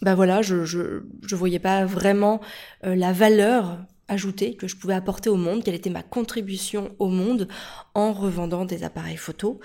bah 0.00 0.14
voilà, 0.14 0.40
je, 0.40 0.64
je 0.64 1.34
voyais 1.36 1.58
pas 1.58 1.84
vraiment 1.84 2.40
euh, 2.84 2.94
la 2.94 3.12
valeur 3.12 3.78
ajouter 4.08 4.54
que 4.54 4.66
je 4.66 4.76
pouvais 4.76 4.94
apporter 4.94 5.28
au 5.28 5.36
monde, 5.36 5.62
quelle 5.62 5.74
était 5.74 5.90
ma 5.90 6.02
contribution 6.02 6.94
au 6.98 7.08
monde 7.08 7.48
en 7.94 8.12
revendant 8.12 8.64
des 8.64 8.82
appareils 8.82 9.16
photo. 9.16 9.60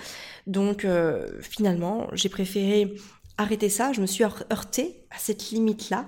Donc 0.46 0.84
euh, 0.84 1.28
finalement, 1.42 2.08
j'ai 2.14 2.30
préféré 2.30 2.94
arrêter 3.42 3.70
ça, 3.70 3.92
je 3.94 4.02
me 4.02 4.06
suis 4.06 4.24
heurtée 4.24 5.04
à 5.12 5.18
cette 5.18 5.52
limite-là. 5.52 6.06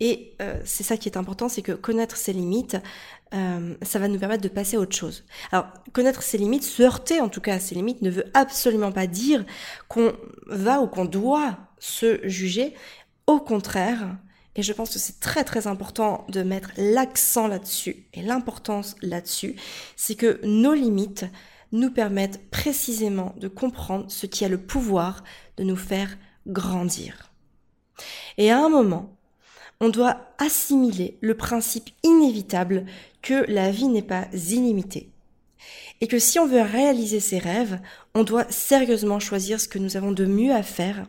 Et 0.00 0.34
euh, 0.42 0.60
c'est 0.64 0.82
ça 0.82 0.96
qui 0.96 1.08
est 1.08 1.16
important, 1.16 1.48
c'est 1.48 1.62
que 1.62 1.72
connaître 1.72 2.16
ses 2.16 2.32
limites, 2.32 2.76
euh, 3.32 3.74
ça 3.82 3.98
va 3.98 4.08
nous 4.08 4.18
permettre 4.18 4.42
de 4.42 4.48
passer 4.48 4.76
à 4.76 4.80
autre 4.80 4.96
chose. 4.96 5.24
Alors, 5.52 5.66
connaître 5.92 6.22
ses 6.22 6.38
limites, 6.38 6.64
se 6.64 6.82
heurter 6.82 7.20
en 7.20 7.28
tout 7.28 7.40
cas 7.40 7.54
à 7.54 7.60
ses 7.60 7.74
limites, 7.74 8.02
ne 8.02 8.10
veut 8.10 8.26
absolument 8.34 8.92
pas 8.92 9.06
dire 9.06 9.44
qu'on 9.88 10.12
va 10.46 10.80
ou 10.80 10.88
qu'on 10.88 11.04
doit 11.04 11.58
se 11.78 12.20
juger. 12.28 12.74
Au 13.26 13.40
contraire, 13.40 14.16
et 14.56 14.62
je 14.62 14.72
pense 14.72 14.92
que 14.92 14.98
c'est 14.98 15.20
très 15.20 15.44
très 15.44 15.66
important 15.66 16.26
de 16.28 16.42
mettre 16.42 16.70
l'accent 16.76 17.48
là-dessus 17.48 18.06
et 18.14 18.22
l'importance 18.22 18.96
là-dessus, 19.02 19.56
c'est 19.96 20.14
que 20.14 20.40
nos 20.44 20.74
limites 20.74 21.26
nous 21.72 21.90
permettent 21.90 22.50
précisément 22.50 23.34
de 23.36 23.48
comprendre 23.48 24.04
ce 24.08 24.26
qui 24.26 24.44
a 24.44 24.48
le 24.48 24.58
pouvoir 24.58 25.24
de 25.56 25.64
nous 25.64 25.76
faire 25.76 26.16
grandir. 26.46 27.30
Et 28.38 28.50
à 28.50 28.64
un 28.64 28.68
moment, 28.68 29.16
on 29.80 29.88
doit 29.88 30.34
assimiler 30.38 31.18
le 31.20 31.36
principe 31.36 31.90
inévitable 32.02 32.86
que 33.22 33.44
la 33.50 33.70
vie 33.70 33.88
n'est 33.88 34.02
pas 34.02 34.26
illimitée. 34.32 35.10
Et 36.00 36.06
que 36.06 36.18
si 36.18 36.38
on 36.38 36.46
veut 36.46 36.60
réaliser 36.60 37.20
ses 37.20 37.38
rêves, 37.38 37.80
on 38.14 38.24
doit 38.24 38.50
sérieusement 38.50 39.20
choisir 39.20 39.60
ce 39.60 39.68
que 39.68 39.78
nous 39.78 39.96
avons 39.96 40.12
de 40.12 40.26
mieux 40.26 40.52
à 40.52 40.62
faire 40.62 41.06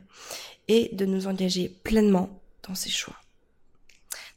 et 0.67 0.89
de 0.93 1.05
nous 1.05 1.27
engager 1.27 1.69
pleinement 1.83 2.29
dans 2.67 2.75
ses 2.75 2.89
choix. 2.89 3.15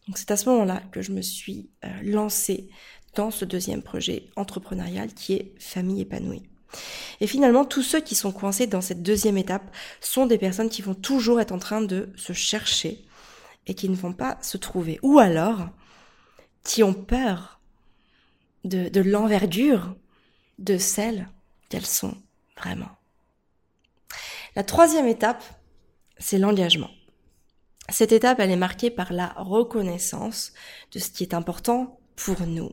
Donc 0.07 0.19
c'est 0.19 0.31
à 0.31 0.37
ce 0.37 0.49
moment-là 0.49 0.83
que 0.91 1.03
je 1.03 1.13
me 1.13 1.23
suis 1.23 1.69
euh, 1.85 1.89
lancée 2.03 2.71
dans 3.15 3.31
ce 3.31 3.45
deuxième 3.45 3.83
projet 3.83 4.25
entrepreneurial 4.37 5.13
qui 5.13 5.35
est 5.35 5.53
Famille 5.59 6.03
épanouie. 6.03 6.43
Et 7.21 7.27
finalement, 7.27 7.65
tous 7.65 7.83
ceux 7.83 8.01
qui 8.01 8.15
sont 8.15 8.33
coincés 8.33 8.67
dans 8.67 8.81
cette 8.81 9.03
deuxième 9.03 9.39
étape 9.39 9.75
sont 10.01 10.27
des 10.27 10.39
personnes 10.39 10.69
qui 10.69 10.83
vont 10.83 10.95
toujours 10.95 11.41
être 11.41 11.53
en 11.53 11.59
train 11.59 11.81
de 11.81 12.11
se 12.17 12.33
chercher 12.33 13.05
et 13.67 13.75
qui 13.75 13.89
ne 13.89 13.97
vont 13.97 14.13
pas 14.13 14.39
se 14.43 14.57
trouver. 14.57 14.99
Ou 15.03 15.19
alors, 15.19 15.69
qui 16.65 16.83
ont 16.83 16.95
peur 16.95 17.61
de, 18.65 19.01
l'envergure 19.01 19.95
de 20.59 20.77
celles 20.77 21.29
qu'elles 21.69 21.87
sont 21.87 22.17
vraiment. 22.57 22.91
La 24.57 24.65
troisième 24.65 25.07
étape, 25.07 25.43
c'est 26.19 26.39
l'engagement. 26.39 26.91
Cette 27.91 28.13
étape, 28.13 28.41
elle 28.41 28.51
est 28.51 28.57
marquée 28.57 28.91
par 28.91 29.13
la 29.13 29.29
reconnaissance 29.37 30.53
de 30.93 30.99
ce 30.99 31.11
qui 31.11 31.23
est 31.23 31.35
important 31.35 32.01
pour 32.17 32.41
nous. 32.43 32.73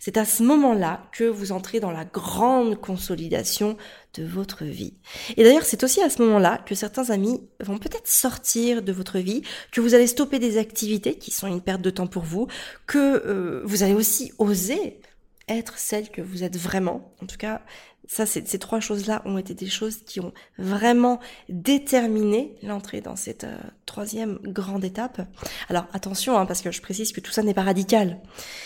C'est 0.00 0.16
à 0.16 0.24
ce 0.24 0.42
moment-là 0.42 1.02
que 1.12 1.24
vous 1.24 1.52
entrez 1.52 1.80
dans 1.80 1.90
la 1.90 2.04
grande 2.04 2.80
consolidation 2.80 3.76
de 4.14 4.24
votre 4.24 4.64
vie. 4.64 4.94
Et 5.36 5.44
d'ailleurs, 5.44 5.64
c'est 5.64 5.84
aussi 5.84 6.00
à 6.02 6.10
ce 6.10 6.22
moment-là 6.22 6.58
que 6.64 6.74
certains 6.74 7.10
amis 7.10 7.40
vont 7.60 7.78
peut-être 7.78 8.08
sortir 8.08 8.82
de 8.82 8.92
votre 8.92 9.18
vie, 9.18 9.42
que 9.72 9.80
vous 9.80 9.94
allez 9.94 10.06
stopper 10.06 10.38
des 10.38 10.58
activités 10.58 11.16
qui 11.16 11.30
sont 11.30 11.46
une 11.46 11.60
perte 11.60 11.82
de 11.82 11.90
temps 11.90 12.06
pour 12.06 12.24
vous, 12.24 12.48
que 12.86 12.98
euh, 12.98 13.62
vous 13.64 13.82
allez 13.82 13.94
aussi 13.94 14.32
oser 14.38 15.00
être 15.48 15.78
celle 15.78 16.10
que 16.10 16.20
vous 16.20 16.44
êtes 16.44 16.56
vraiment. 16.56 17.14
En 17.22 17.26
tout 17.26 17.36
cas, 17.38 17.62
ça, 18.08 18.24
ces 18.24 18.58
trois 18.58 18.80
choses-là 18.80 19.20
ont 19.26 19.36
été 19.36 19.52
des 19.52 19.66
choses 19.66 19.98
qui 19.98 20.18
ont 20.18 20.32
vraiment 20.56 21.20
déterminé 21.50 22.54
l'entrée 22.62 23.02
dans 23.02 23.16
cette 23.16 23.44
euh, 23.44 23.58
troisième 23.84 24.38
grande 24.42 24.82
étape. 24.82 25.20
Alors 25.68 25.84
attention, 25.92 26.38
hein, 26.38 26.46
parce 26.46 26.62
que 26.62 26.72
je 26.72 26.80
précise 26.80 27.12
que 27.12 27.20
tout 27.20 27.32
ça 27.32 27.42
n'est 27.42 27.52
pas 27.52 27.64
radical. 27.64 28.18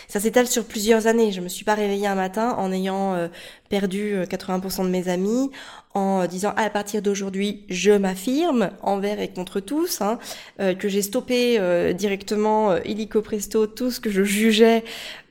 Ça 0.07 0.21
s'étale 0.21 0.47
sur 0.47 0.65
plusieurs 0.65 1.09
années. 1.09 1.33
Je 1.33 1.41
me 1.41 1.49
suis 1.49 1.65
pas 1.65 1.75
réveillée 1.75 2.07
un 2.07 2.15
matin 2.15 2.55
en 2.57 2.71
ayant 2.71 3.15
euh, 3.15 3.27
perdu 3.69 4.15
80% 4.15 4.83
euh, 4.83 4.85
de 4.85 4.91
mes 4.91 5.09
amis, 5.09 5.51
en 5.95 6.25
disant 6.27 6.55
à 6.57 6.71
partir 6.71 7.03
d'aujourd'hui 7.03 7.67
je 7.69 7.91
m'affirme 7.91 8.71
envers 8.81 9.19
et 9.19 9.29
contre 9.29 9.59
tous, 9.59 10.01
hein, 10.01 10.19
que 10.59 10.89
j'ai 10.89 11.03
stoppé 11.03 11.93
directement 11.95 12.79
illico 12.79 13.21
presto 13.21 13.67
tout 13.67 13.91
ce 13.91 14.01
que 14.01 14.11
je 14.11 14.23
jugeais 14.23 14.85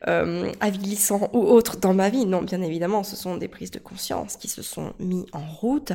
avilissant 0.06 1.30
ou 1.34 1.40
autre 1.40 1.78
dans 1.78 1.96
ma 1.96 2.10
vie. 2.10 2.28
Non, 2.28 2.44
bien 2.44 2.62
évidemment, 2.62 3.04
ce 3.04 3.16
sont 3.16 3.38
des 3.38 3.48
prises 3.48 3.72
de 3.72 3.80
conscience 3.80 4.01
qui 4.40 4.48
se 4.48 4.62
sont 4.62 4.94
mis 5.00 5.26
en 5.34 5.46
route 5.46 5.94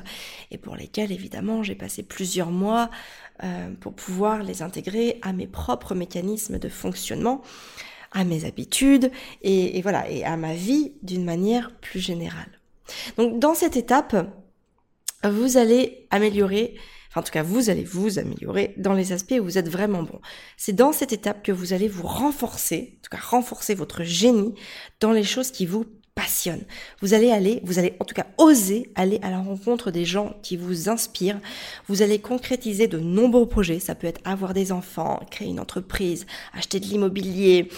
et 0.51 0.59
pour 0.59 0.77
lesquels 0.77 1.13
évidemment 1.13 1.63
j'ai 1.63 1.75
passé 1.75 2.03
plusieurs 2.03 2.51
mois 2.51 2.91
euh, 3.45 3.71
pour 3.81 3.95
pouvoir 3.95 4.43
les 4.43 4.63
intégrer 4.63 5.19
à 5.23 5.33
mes 5.33 5.47
propres 5.47 5.95
mécanismes 5.95 6.59
de 6.59 6.69
fonctionnement, 6.69 7.43
à 8.13 8.25
mes 8.25 8.45
habitudes 8.45 9.11
et, 9.43 9.81
voilà 9.83 10.09
et 10.11 10.25
à 10.25 10.37
ma 10.37 10.55
vie 10.55 10.93
d'une 11.03 11.25
manière 11.25 11.75
plus 11.81 12.01
générale. 12.01 12.61
Donc 13.17 13.39
dans 13.39 13.55
cette 13.55 13.77
étape, 13.77 14.17
vous 15.25 15.57
allez 15.57 16.07
améliorer 16.11 16.77
en 17.17 17.23
tout 17.23 17.33
cas, 17.33 17.43
vous 17.43 17.71
allez 17.71 17.83
vous 17.83 18.19
améliorer 18.19 18.75
dans 18.77 18.93
les 18.93 19.13
aspects 19.13 19.37
où 19.41 19.45
vous 19.45 19.57
êtes 19.57 19.71
vraiment 19.71 20.03
bon. 20.03 20.21
C'est 20.59 20.75
dans 20.75 20.93
cette 20.93 21.15
étape 21.15 21.43
que 21.43 21.51
vous 21.51 21.73
allez 21.73 21.89
vous 21.89 22.07
renforcer, 22.07 22.99
en 22.99 23.03
tout 23.03 23.11
cas 23.11 23.23
renforcer 23.23 23.75
votre 23.75 24.05
génie 24.05 24.55
dans 25.01 25.13
les 25.13 25.25
choses 25.25 25.51
qui 25.51 25.65
vous 25.65 25.87
passionne. 26.17 26.65
Vous 27.03 27.15
allez 27.15 27.31
aller, 27.31 27.61
vous 27.63 27.79
allez 27.79 27.95
en 28.01 28.05
tout 28.05 28.15
cas 28.15 28.27
oser 28.39 28.91
aller 28.97 29.21
à 29.23 29.31
la 29.31 29.39
rencontre 29.39 29.93
des 29.93 30.05
gens 30.05 30.35
qui 30.43 30.57
vous 30.57 30.89
inspirent. 30.89 31.39
Vous 31.89 32.03
allez 32.03 32.19
concrétiser 32.19 32.89
de 32.89 32.99
nombreux 32.99 33.47
projets. 33.47 33.79
Ça 33.79 33.95
peut 33.95 34.09
être 34.09 34.23
avoir 34.25 34.55
des 34.55 34.73
enfants, 34.73 35.21
créer 35.31 35.49
une 35.49 35.61
entreprise, 35.61 36.27
acheter 36.55 36.81
de 36.81 36.87
l'immobilier, 36.87 37.69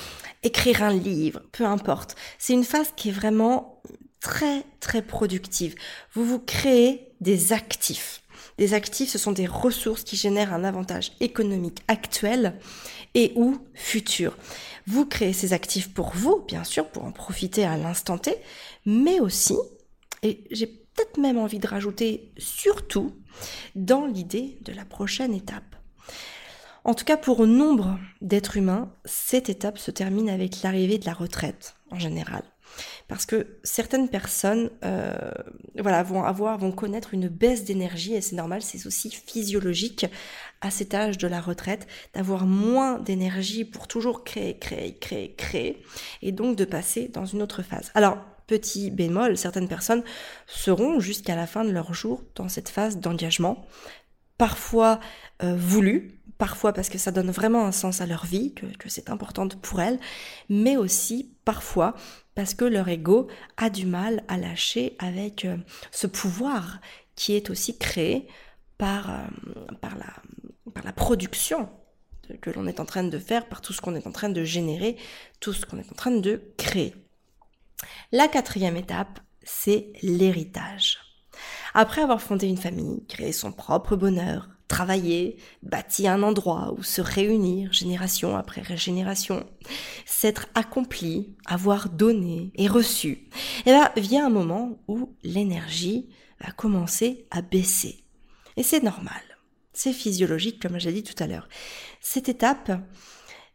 écrire 0.44 0.84
un 0.84 0.94
livre, 0.94 1.42
peu 1.52 1.66
importe. 1.66 2.14
C'est 2.38 2.52
une 2.52 2.64
phase 2.64 2.92
qui 2.96 3.08
est 3.08 3.12
vraiment 3.12 3.82
très 4.20 4.62
très 4.80 5.02
productive. 5.02 5.74
Vous 6.14 6.24
vous 6.24 6.38
créez 6.38 7.08
des 7.20 7.52
actifs. 7.52 8.22
Des 8.56 8.72
actifs, 8.72 9.10
ce 9.10 9.18
sont 9.18 9.32
des 9.32 9.46
ressources 9.46 10.04
qui 10.04 10.16
génèrent 10.16 10.54
un 10.54 10.64
avantage 10.64 11.12
économique 11.20 11.82
actuel 11.88 12.54
et 13.14 13.32
ou 13.34 13.58
futur. 13.74 14.36
Vous 14.88 15.04
créez 15.04 15.34
ces 15.34 15.52
actifs 15.52 15.92
pour 15.92 16.12
vous, 16.14 16.42
bien 16.48 16.64
sûr, 16.64 16.88
pour 16.88 17.04
en 17.04 17.12
profiter 17.12 17.62
à 17.64 17.76
l'instant 17.76 18.16
T, 18.16 18.34
mais 18.86 19.20
aussi, 19.20 19.54
et 20.22 20.44
j'ai 20.50 20.66
peut-être 20.66 21.18
même 21.18 21.36
envie 21.36 21.58
de 21.58 21.66
rajouter 21.66 22.32
surtout, 22.38 23.14
dans 23.74 24.06
l'idée 24.06 24.56
de 24.62 24.72
la 24.72 24.86
prochaine 24.86 25.34
étape. 25.34 25.76
En 26.84 26.94
tout 26.94 27.04
cas, 27.04 27.18
pour 27.18 27.46
nombre 27.46 27.98
d'êtres 28.22 28.56
humains, 28.56 28.90
cette 29.04 29.50
étape 29.50 29.76
se 29.76 29.90
termine 29.90 30.30
avec 30.30 30.62
l'arrivée 30.62 30.96
de 30.96 31.04
la 31.04 31.12
retraite, 31.12 31.74
en 31.90 31.98
général. 31.98 32.42
Parce 33.08 33.24
que 33.24 33.58
certaines 33.64 34.08
personnes, 34.08 34.70
euh, 34.84 35.16
voilà, 35.78 36.02
vont 36.02 36.24
avoir, 36.24 36.58
vont 36.58 36.72
connaître 36.72 37.14
une 37.14 37.28
baisse 37.28 37.64
d'énergie 37.64 38.14
et 38.14 38.20
c'est 38.20 38.36
normal, 38.36 38.60
c'est 38.60 38.86
aussi 38.86 39.10
physiologique 39.10 40.06
à 40.60 40.70
cet 40.70 40.92
âge 40.92 41.16
de 41.16 41.26
la 41.26 41.40
retraite 41.40 41.86
d'avoir 42.14 42.44
moins 42.44 42.98
d'énergie 42.98 43.64
pour 43.64 43.88
toujours 43.88 44.24
créer, 44.24 44.58
créer, 44.58 44.98
créer, 44.98 45.34
créer 45.34 45.82
et 46.20 46.32
donc 46.32 46.56
de 46.56 46.66
passer 46.66 47.08
dans 47.08 47.24
une 47.24 47.40
autre 47.40 47.62
phase. 47.62 47.90
Alors, 47.94 48.18
petit 48.46 48.90
bémol, 48.90 49.38
certaines 49.38 49.68
personnes 49.68 50.02
seront 50.46 51.00
jusqu'à 51.00 51.34
la 51.34 51.46
fin 51.46 51.64
de 51.64 51.70
leur 51.70 51.94
jour 51.94 52.22
dans 52.34 52.48
cette 52.48 52.68
phase 52.68 52.98
d'engagement, 52.98 53.66
parfois 54.36 55.00
euh, 55.42 55.56
parfois 56.38 56.72
parce 56.72 56.88
que 56.88 56.98
ça 56.98 57.10
donne 57.10 57.30
vraiment 57.30 57.66
un 57.66 57.72
sens 57.72 58.00
à 58.00 58.06
leur 58.06 58.24
vie, 58.24 58.54
que, 58.54 58.88
c'est 58.88 59.10
important 59.10 59.48
pour 59.48 59.80
elles, 59.80 59.98
mais 60.48 60.76
aussi 60.76 61.34
parfois 61.44 61.94
parce 62.34 62.54
que 62.54 62.64
leur 62.64 62.88
ego 62.88 63.26
a 63.56 63.68
du 63.68 63.84
mal 63.84 64.22
à 64.28 64.36
lâcher 64.38 64.96
avec 65.00 65.44
euh, 65.44 65.56
ce 65.90 66.06
pouvoir 66.06 66.80
qui 67.16 67.34
est 67.34 67.50
aussi 67.50 67.76
créé 67.76 68.28
par, 68.78 69.10
euh, 69.10 69.26
la, 69.82 70.72
par 70.72 70.84
la 70.84 70.92
production 70.92 71.68
que 72.40 72.50
l'on 72.50 72.66
est 72.66 72.80
en 72.80 72.84
train 72.84 73.04
de 73.04 73.18
faire, 73.18 73.48
par 73.48 73.60
tout 73.60 73.72
ce 73.72 73.80
qu'on 73.80 73.94
est 73.94 74.06
en 74.06 74.12
train 74.12 74.28
de 74.28 74.44
générer, 74.44 74.96
tout 75.40 75.52
ce 75.52 75.66
qu'on 75.66 75.78
est 75.78 75.90
en 75.90 75.94
train 75.94 76.10
de 76.10 76.42
créer. 76.56 76.94
La 78.12 78.28
quatrième 78.28 78.76
étape, 78.76 79.20
c'est 79.42 79.92
l'héritage. 80.02 80.98
Après 81.74 82.02
avoir 82.02 82.20
fondé 82.20 82.46
une 82.46 82.56
famille, 82.56 83.04
créé 83.06 83.32
son 83.32 83.52
propre 83.52 83.96
bonheur, 83.96 84.48
travailler, 84.68 85.38
bâtir 85.62 86.12
un 86.12 86.22
endroit 86.22 86.74
où 86.76 86.82
se 86.82 87.00
réunir 87.00 87.72
génération 87.72 88.36
après 88.36 88.62
génération, 88.76 89.46
s'être 90.06 90.46
accompli, 90.54 91.36
avoir 91.46 91.88
donné 91.88 92.52
et 92.54 92.68
reçu, 92.68 93.28
et 93.66 93.70
là 93.70 93.92
vient 93.96 94.26
un 94.26 94.30
moment 94.30 94.78
où 94.86 95.16
l'énergie 95.22 96.08
va 96.40 96.52
commencer 96.52 97.26
à 97.30 97.42
baisser. 97.42 98.04
Et 98.56 98.62
c'est 98.62 98.82
normal. 98.82 99.22
C'est 99.72 99.92
physiologique, 99.92 100.60
comme 100.60 100.78
j'ai 100.78 100.92
dit 100.92 101.04
tout 101.04 101.22
à 101.22 101.28
l'heure. 101.28 101.48
Cette 102.00 102.28
étape, 102.28 102.72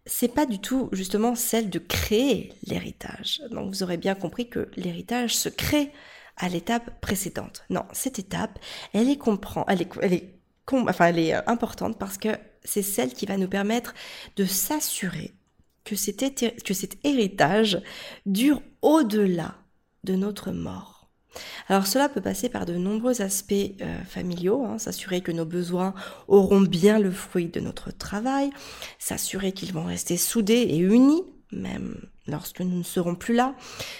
c'est 0.05 0.33
pas 0.33 0.45
du 0.45 0.59
tout 0.59 0.89
justement 0.93 1.35
celle 1.35 1.69
de 1.69 1.79
créer 1.79 2.53
l'héritage. 2.65 3.41
Donc 3.51 3.69
vous 3.69 3.83
aurez 3.83 3.97
bien 3.97 4.15
compris 4.15 4.49
que 4.49 4.69
l'héritage 4.75 5.35
se 5.35 5.49
crée 5.49 5.91
à 6.37 6.49
l'étape 6.49 7.01
précédente. 7.01 7.65
Non, 7.69 7.83
cette 7.91 8.19
étape, 8.19 8.59
elle 8.93 9.09
est 9.09 9.17
comprend, 9.17 9.65
elle 9.67 9.81
est, 9.81 9.89
elle 10.01 10.13
est 10.13 10.39
enfin, 10.71 11.07
elle 11.07 11.19
est 11.19 11.35
euh, 11.35 11.41
importante 11.47 11.97
parce 11.97 12.17
que 12.17 12.29
c'est 12.63 12.81
celle 12.81 13.13
qui 13.13 13.25
va 13.25 13.37
nous 13.37 13.47
permettre 13.47 13.93
de 14.35 14.45
s'assurer 14.45 15.33
que, 15.83 15.95
que 16.61 16.73
cet 16.73 16.97
héritage 17.03 17.81
dure 18.25 18.61
au-delà 18.81 19.55
de 20.03 20.15
notre 20.15 20.51
mort. 20.51 20.93
Alors 21.67 21.87
cela 21.87 22.09
peut 22.09 22.21
passer 22.21 22.49
par 22.49 22.65
de 22.65 22.75
nombreux 22.75 23.21
aspects 23.21 23.53
euh, 23.53 24.03
familiaux, 24.03 24.65
hein, 24.65 24.77
s'assurer 24.77 25.21
que 25.21 25.31
nos 25.31 25.45
besoins 25.45 25.93
auront 26.27 26.61
bien 26.61 26.99
le 26.99 27.11
fruit 27.11 27.47
de 27.47 27.59
notre 27.59 27.91
travail, 27.91 28.51
s'assurer 28.99 29.51
qu'ils 29.51 29.73
vont 29.73 29.85
rester 29.85 30.17
soudés 30.17 30.67
et 30.69 30.77
unis, 30.77 31.23
même 31.51 32.07
lorsque 32.27 32.61
nous 32.61 32.77
ne 32.77 32.83
serons 32.83 33.15
plus 33.15 33.33
là, 33.33 33.55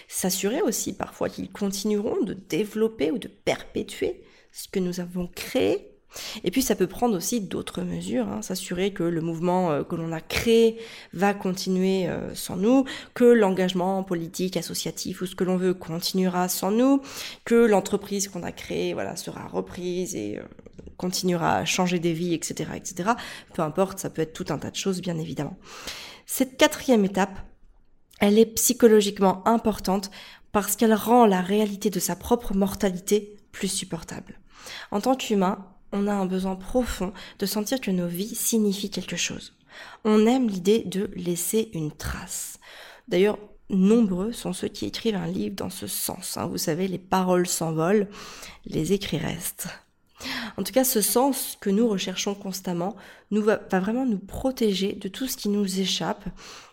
s'assurer 0.07 0.61
aussi 0.61 0.93
parfois 0.93 1.29
qu'ils 1.29 1.51
continueront 1.51 2.21
de 2.21 2.33
développer 2.33 3.11
ou 3.11 3.17
de 3.17 3.27
perpétuer 3.27 4.23
ce 4.51 4.67
que 4.67 4.79
nous 4.79 4.99
avons 4.99 5.27
créé 5.27 5.92
Et 6.43 6.51
puis 6.51 6.61
ça 6.61 6.75
peut 6.75 6.87
prendre 6.87 7.15
aussi 7.15 7.41
d'autres 7.41 7.81
mesures, 7.81 8.27
hein, 8.27 8.41
s'assurer 8.41 8.93
que 8.93 9.03
le 9.03 9.21
mouvement 9.21 9.71
euh, 9.71 9.83
que 9.83 9.95
l'on 9.95 10.11
a 10.11 10.21
créé 10.21 10.79
va 11.13 11.33
continuer 11.33 12.07
euh, 12.07 12.33
sans 12.35 12.55
nous, 12.55 12.85
que 13.13 13.23
l'engagement 13.23 14.03
politique, 14.03 14.57
associatif 14.57 15.21
ou 15.21 15.25
ce 15.25 15.35
que 15.35 15.43
l'on 15.43 15.57
veut 15.57 15.73
continuera 15.73 16.47
sans 16.49 16.71
nous, 16.71 17.01
que 17.45 17.55
l'entreprise 17.55 18.27
qu'on 18.27 18.43
a 18.43 18.51
créée 18.51 18.93
voilà 18.93 19.15
sera 19.15 19.47
reprise 19.47 20.15
et 20.15 20.39
euh, 20.39 20.43
continuera 20.97 21.57
à 21.57 21.65
changer 21.65 21.99
des 21.99 22.13
vies, 22.13 22.33
etc., 22.33 22.71
etc. 22.75 23.11
Peu 23.53 23.61
importe, 23.61 23.99
ça 23.99 24.09
peut 24.09 24.21
être 24.21 24.33
tout 24.33 24.45
un 24.49 24.57
tas 24.57 24.71
de 24.71 24.75
choses, 24.75 25.01
bien 25.01 25.17
évidemment. 25.17 25.57
Cette 26.25 26.57
quatrième 26.57 27.03
étape, 27.05 27.37
elle 28.19 28.39
est 28.39 28.45
psychologiquement 28.45 29.45
importante 29.47 30.11
parce 30.51 30.75
qu'elle 30.75 30.93
rend 30.93 31.25
la 31.25 31.41
réalité 31.41 31.89
de 31.89 31.99
sa 31.99 32.15
propre 32.15 32.53
mortalité 32.53 33.37
plus 33.51 33.67
supportable. 33.67 34.39
En 34.91 35.01
tant 35.01 35.15
qu'humain, 35.15 35.72
on 35.93 36.07
a 36.07 36.13
un 36.13 36.25
besoin 36.25 36.55
profond 36.55 37.13
de 37.39 37.45
sentir 37.45 37.79
que 37.79 37.91
nos 37.91 38.07
vies 38.07 38.35
signifient 38.35 38.89
quelque 38.89 39.15
chose. 39.15 39.53
On 40.03 40.25
aime 40.25 40.49
l'idée 40.49 40.83
de 40.85 41.09
laisser 41.15 41.69
une 41.73 41.91
trace. 41.91 42.59
D'ailleurs, 43.07 43.37
nombreux 43.69 44.33
sont 44.33 44.53
ceux 44.53 44.67
qui 44.67 44.85
écrivent 44.85 45.15
un 45.15 45.27
livre 45.27 45.55
dans 45.55 45.69
ce 45.69 45.87
sens. 45.87 46.37
Hein. 46.37 46.47
Vous 46.47 46.57
savez, 46.57 46.87
les 46.87 46.99
paroles 46.99 47.47
s'envolent, 47.47 48.07
les 48.65 48.93
écrits 48.93 49.17
restent. 49.17 49.69
En 50.57 50.63
tout 50.63 50.71
cas, 50.71 50.83
ce 50.83 51.01
sens 51.01 51.57
que 51.59 51.69
nous 51.69 51.87
recherchons 51.87 52.33
constamment 52.33 52.95
va, 53.31 53.59
vraiment 53.69 54.05
nous 54.05 54.19
protéger 54.19 54.93
de 54.93 55.07
tout 55.07 55.27
ce 55.27 55.37
qui 55.37 55.49
nous 55.49 55.79
échappe 55.79 56.25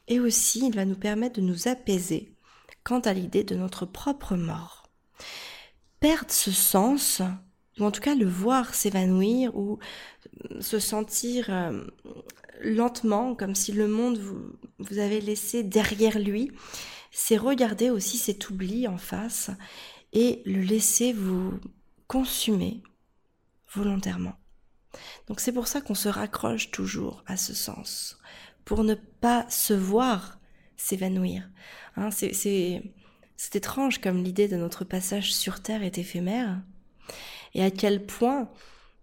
et 0.09 0.21
aussi 0.21 0.67
il 0.67 0.75
va 0.75 0.85
nous 0.85 0.97
permettre 0.97 1.41
de 1.41 1.47
nous 1.47 1.69
apaiser 1.69 2.35
quant 2.85 3.01
à 3.01 3.13
l'idée 3.13 3.45
de 3.45 3.57
notre 3.57 3.87
propre 3.87 4.37
mort. 4.37 4.89
Perdre 6.01 6.31
ce 6.31 6.51
sens, 6.51 7.23
ou 7.79 7.85
en 7.85 7.91
tout 7.91 8.01
cas 8.01 8.15
le 8.15 8.27
voir 8.27 8.75
s'évanouir 8.75 9.57
ou 9.57 9.79
se 10.61 10.79
sentir 10.79 11.47
euh, 11.51 11.85
lentement 12.61 13.35
comme 13.35 13.55
si 13.55 13.73
le 13.73 13.89
monde 13.89 14.19
vous, 14.19 14.53
vous 14.79 14.99
avait 14.99 15.21
laissé 15.21 15.63
derrière 15.63 16.19
lui, 16.19 16.53
c'est 17.11 17.37
regarder 17.37 17.91
aussi 17.91 18.19
cet 18.19 18.51
oubli 18.51 18.87
en 18.87 18.99
face 18.99 19.51
et 20.13 20.43
le 20.45 20.61
laisser 20.61 21.13
vous 21.13 21.59
consumer 22.07 22.83
volontairement. 23.73 24.35
Donc 25.29 25.41
c'est 25.41 25.53
pour 25.53 25.69
ça 25.69 25.81
qu'on 25.81 25.95
se 25.95 26.09
raccroche 26.09 26.71
toujours 26.71 27.23
à 27.27 27.37
ce 27.37 27.55
sens, 27.55 28.19
pour 28.65 28.83
ne 28.83 28.95
pas 28.95 29.49
se 29.49 29.75
voir 29.75 30.41
s'évanouir. 30.77 31.49
Hein, 31.97 32.11
c'est 32.11 32.83
étrange 33.55 34.01
comme 34.01 34.23
l'idée 34.23 34.49
de 34.49 34.57
notre 34.57 34.85
passage 34.85 35.33
sur 35.33 35.63
Terre 35.63 35.83
est 35.83 35.99
éphémère, 35.99 36.61
et 37.55 37.63
à 37.63 37.71
quel 37.71 38.05
point 38.05 38.49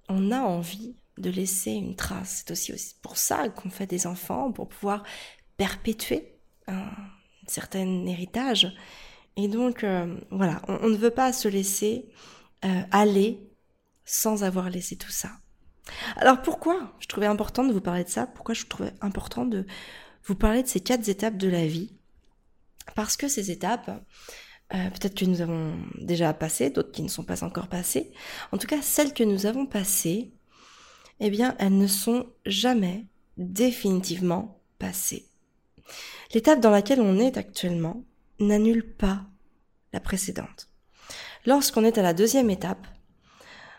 on 0.10 0.32
a 0.32 0.40
envie 0.40 0.96
de 1.18 1.30
laisser 1.30 1.72
une 1.72 1.96
trace. 1.96 2.44
C'est 2.46 2.52
aussi, 2.52 2.96
pour 3.02 3.18
ça 3.18 3.50
qu'on 3.50 3.70
fait 3.70 3.88
des 3.88 4.08
enfants, 4.08 4.52
pour 4.52 4.70
pouvoir 4.70 5.04
perpétuer 5.58 6.34
un 6.68 6.92
certain 7.48 8.06
héritage. 8.06 8.76
Et 9.36 9.48
donc, 9.48 9.84
euh, 9.84 10.20
voilà, 10.32 10.62
on, 10.68 10.90
ne 10.90 10.98
veut 10.98 11.12
pas 11.12 11.34
se 11.34 11.48
laisser 11.48 12.10
euh, 12.66 12.82
aller 12.92 13.40
sans 14.06 14.44
avoir 14.44 14.70
laissé 14.70 14.96
tout 14.96 15.12
ça. 15.12 15.32
Alors 16.18 16.42
pourquoi 16.42 16.94
je 17.00 17.08
trouvais 17.08 17.28
important 17.28 17.64
de 17.64 17.72
vous 17.72 17.82
parler 17.82 18.04
de 18.04 18.10
ça? 18.10 18.28
Pourquoi 18.28 18.56
je 18.56 18.66
trouvais 18.66 18.94
important 19.02 19.46
de 19.46 19.66
vous 20.26 20.36
parler 20.36 20.64
de 20.64 20.68
ces 20.68 20.80
quatre 20.80 21.08
étapes 21.08 21.38
de 21.38 21.48
la 21.48 21.66
vie? 21.66 21.94
Parce 22.96 23.16
que 23.18 23.28
ces 23.28 23.52
étapes, 23.52 23.92
euh, 24.74 24.90
peut-être 24.90 25.16
que 25.16 25.26
nous 25.26 25.42
avons 25.42 25.74
déjà 25.96 26.34
passé, 26.34 26.70
d'autres 26.70 26.92
qui 26.92 27.02
ne 27.02 27.08
sont 27.08 27.24
pas 27.24 27.44
encore 27.44 27.68
passées. 27.68 28.12
En 28.52 28.58
tout 28.58 28.68
cas, 28.68 28.82
celles 28.82 29.14
que 29.14 29.24
nous 29.24 29.46
avons 29.46 29.66
passées, 29.66 30.32
eh 31.20 31.30
bien, 31.30 31.56
elles 31.60 31.78
ne 31.78 31.88
sont 31.88 32.28
jamais 32.46 33.06
définitivement 33.38 34.60
passées. 34.78 35.26
L'étape 36.34 36.60
dans 36.60 36.70
laquelle 36.70 37.02
on 37.02 37.20
est 37.20 37.38
actuellement 37.38 38.04
n'annule 38.40 38.94
pas 38.94 39.26
la 39.94 40.00
précédente. 40.00 40.70
Lorsqu'on 41.46 41.86
est 41.86 41.98
à 41.98 42.02
la 42.02 42.14
deuxième 42.14 42.50
étape, 42.50 42.86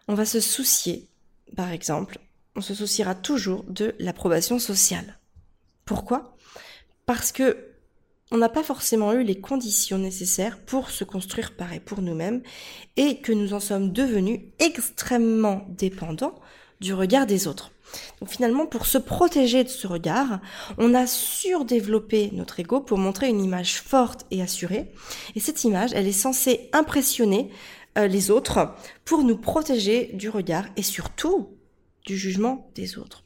on 0.08 0.14
va 0.14 0.24
se 0.24 0.40
soucier, 0.40 1.08
par 1.54 1.70
exemple, 1.70 2.18
on 2.56 2.62
se 2.62 2.74
souciera 2.74 3.14
toujours 3.14 3.64
de 3.64 3.94
l'approbation 3.98 4.58
sociale. 4.58 5.18
Pourquoi? 5.84 6.34
Parce 7.04 7.30
que 7.30 7.67
on 8.30 8.36
n'a 8.36 8.48
pas 8.48 8.62
forcément 8.62 9.12
eu 9.12 9.22
les 9.22 9.40
conditions 9.40 9.98
nécessaires 9.98 10.58
pour 10.58 10.90
se 10.90 11.04
construire 11.04 11.56
pareil 11.56 11.80
pour 11.80 12.02
nous-mêmes 12.02 12.42
et 12.96 13.20
que 13.20 13.32
nous 13.32 13.54
en 13.54 13.60
sommes 13.60 13.92
devenus 13.92 14.40
extrêmement 14.58 15.66
dépendants 15.70 16.34
du 16.80 16.92
regard 16.94 17.26
des 17.26 17.48
autres. 17.48 17.72
Donc 18.20 18.28
finalement, 18.28 18.66
pour 18.66 18.84
se 18.84 18.98
protéger 18.98 19.64
de 19.64 19.68
ce 19.68 19.86
regard, 19.86 20.40
on 20.76 20.94
a 20.94 21.06
surdéveloppé 21.06 22.30
notre 22.32 22.60
ego 22.60 22.80
pour 22.80 22.98
montrer 22.98 23.28
une 23.28 23.42
image 23.42 23.80
forte 23.80 24.26
et 24.30 24.42
assurée. 24.42 24.92
Et 25.34 25.40
cette 25.40 25.64
image, 25.64 25.90
elle 25.94 26.06
est 26.06 26.12
censée 26.12 26.68
impressionner 26.74 27.50
euh, 27.96 28.06
les 28.06 28.30
autres 28.30 28.74
pour 29.06 29.24
nous 29.24 29.38
protéger 29.38 30.10
du 30.12 30.28
regard 30.28 30.66
et 30.76 30.82
surtout 30.82 31.56
du 32.06 32.16
jugement 32.18 32.70
des 32.74 32.98
autres. 32.98 33.24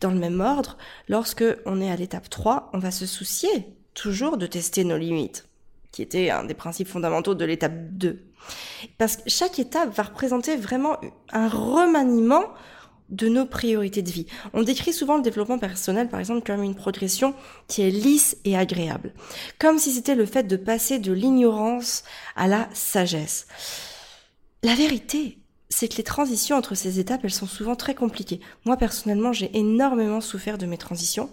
Dans 0.00 0.10
le 0.10 0.18
même 0.18 0.40
ordre, 0.40 0.76
lorsque 1.08 1.44
on 1.64 1.80
est 1.80 1.90
à 1.90 1.96
l'étape 1.96 2.28
3, 2.28 2.70
on 2.72 2.78
va 2.78 2.90
se 2.90 3.06
soucier 3.06 3.66
toujours 3.94 4.36
de 4.36 4.46
tester 4.46 4.84
nos 4.84 4.96
limites, 4.96 5.48
qui 5.92 6.02
était 6.02 6.30
un 6.30 6.44
des 6.44 6.54
principes 6.54 6.88
fondamentaux 6.88 7.34
de 7.34 7.44
l'étape 7.44 7.74
2. 7.92 8.22
Parce 8.98 9.16
que 9.16 9.28
chaque 9.28 9.58
étape 9.58 9.94
va 9.94 10.04
représenter 10.04 10.56
vraiment 10.56 10.96
un 11.32 11.48
remaniement 11.48 12.44
de 13.10 13.28
nos 13.28 13.44
priorités 13.44 14.02
de 14.02 14.10
vie. 14.10 14.26
On 14.52 14.62
décrit 14.62 14.92
souvent 14.92 15.16
le 15.16 15.22
développement 15.22 15.58
personnel, 15.58 16.08
par 16.08 16.20
exemple, 16.20 16.46
comme 16.46 16.62
une 16.62 16.76
progression 16.76 17.34
qui 17.66 17.82
est 17.82 17.90
lisse 17.90 18.36
et 18.44 18.56
agréable. 18.56 19.12
Comme 19.58 19.78
si 19.78 19.90
c'était 19.90 20.14
le 20.14 20.26
fait 20.26 20.44
de 20.44 20.56
passer 20.56 20.98
de 20.98 21.12
l'ignorance 21.12 22.04
à 22.36 22.46
la 22.46 22.68
sagesse. 22.72 23.46
La 24.62 24.74
vérité, 24.74 25.38
c'est 25.68 25.88
que 25.88 25.96
les 25.96 26.04
transitions 26.04 26.56
entre 26.56 26.74
ces 26.74 26.98
étapes, 27.00 27.20
elles 27.24 27.30
sont 27.30 27.46
souvent 27.46 27.76
très 27.76 27.94
compliquées. 27.94 28.40
Moi, 28.64 28.76
personnellement, 28.76 29.32
j'ai 29.32 29.56
énormément 29.56 30.20
souffert 30.20 30.58
de 30.58 30.66
mes 30.66 30.78
transitions. 30.78 31.30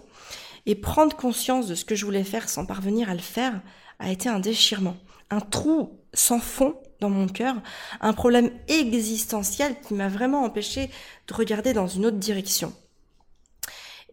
Et 0.66 0.74
prendre 0.74 1.16
conscience 1.16 1.66
de 1.66 1.74
ce 1.74 1.84
que 1.84 1.94
je 1.94 2.04
voulais 2.04 2.24
faire 2.24 2.48
sans 2.48 2.66
parvenir 2.66 3.10
à 3.10 3.14
le 3.14 3.20
faire 3.20 3.60
a 3.98 4.10
été 4.10 4.28
un 4.28 4.40
déchirement, 4.40 4.96
un 5.30 5.40
trou 5.40 5.98
sans 6.14 6.40
fond 6.40 6.76
dans 7.00 7.10
mon 7.10 7.28
cœur, 7.28 7.56
un 8.00 8.12
problème 8.12 8.50
existentiel 8.68 9.76
qui 9.80 9.94
m'a 9.94 10.08
vraiment 10.08 10.44
empêché 10.44 10.90
de 11.26 11.34
regarder 11.34 11.72
dans 11.72 11.86
une 11.86 12.06
autre 12.06 12.16
direction. 12.16 12.72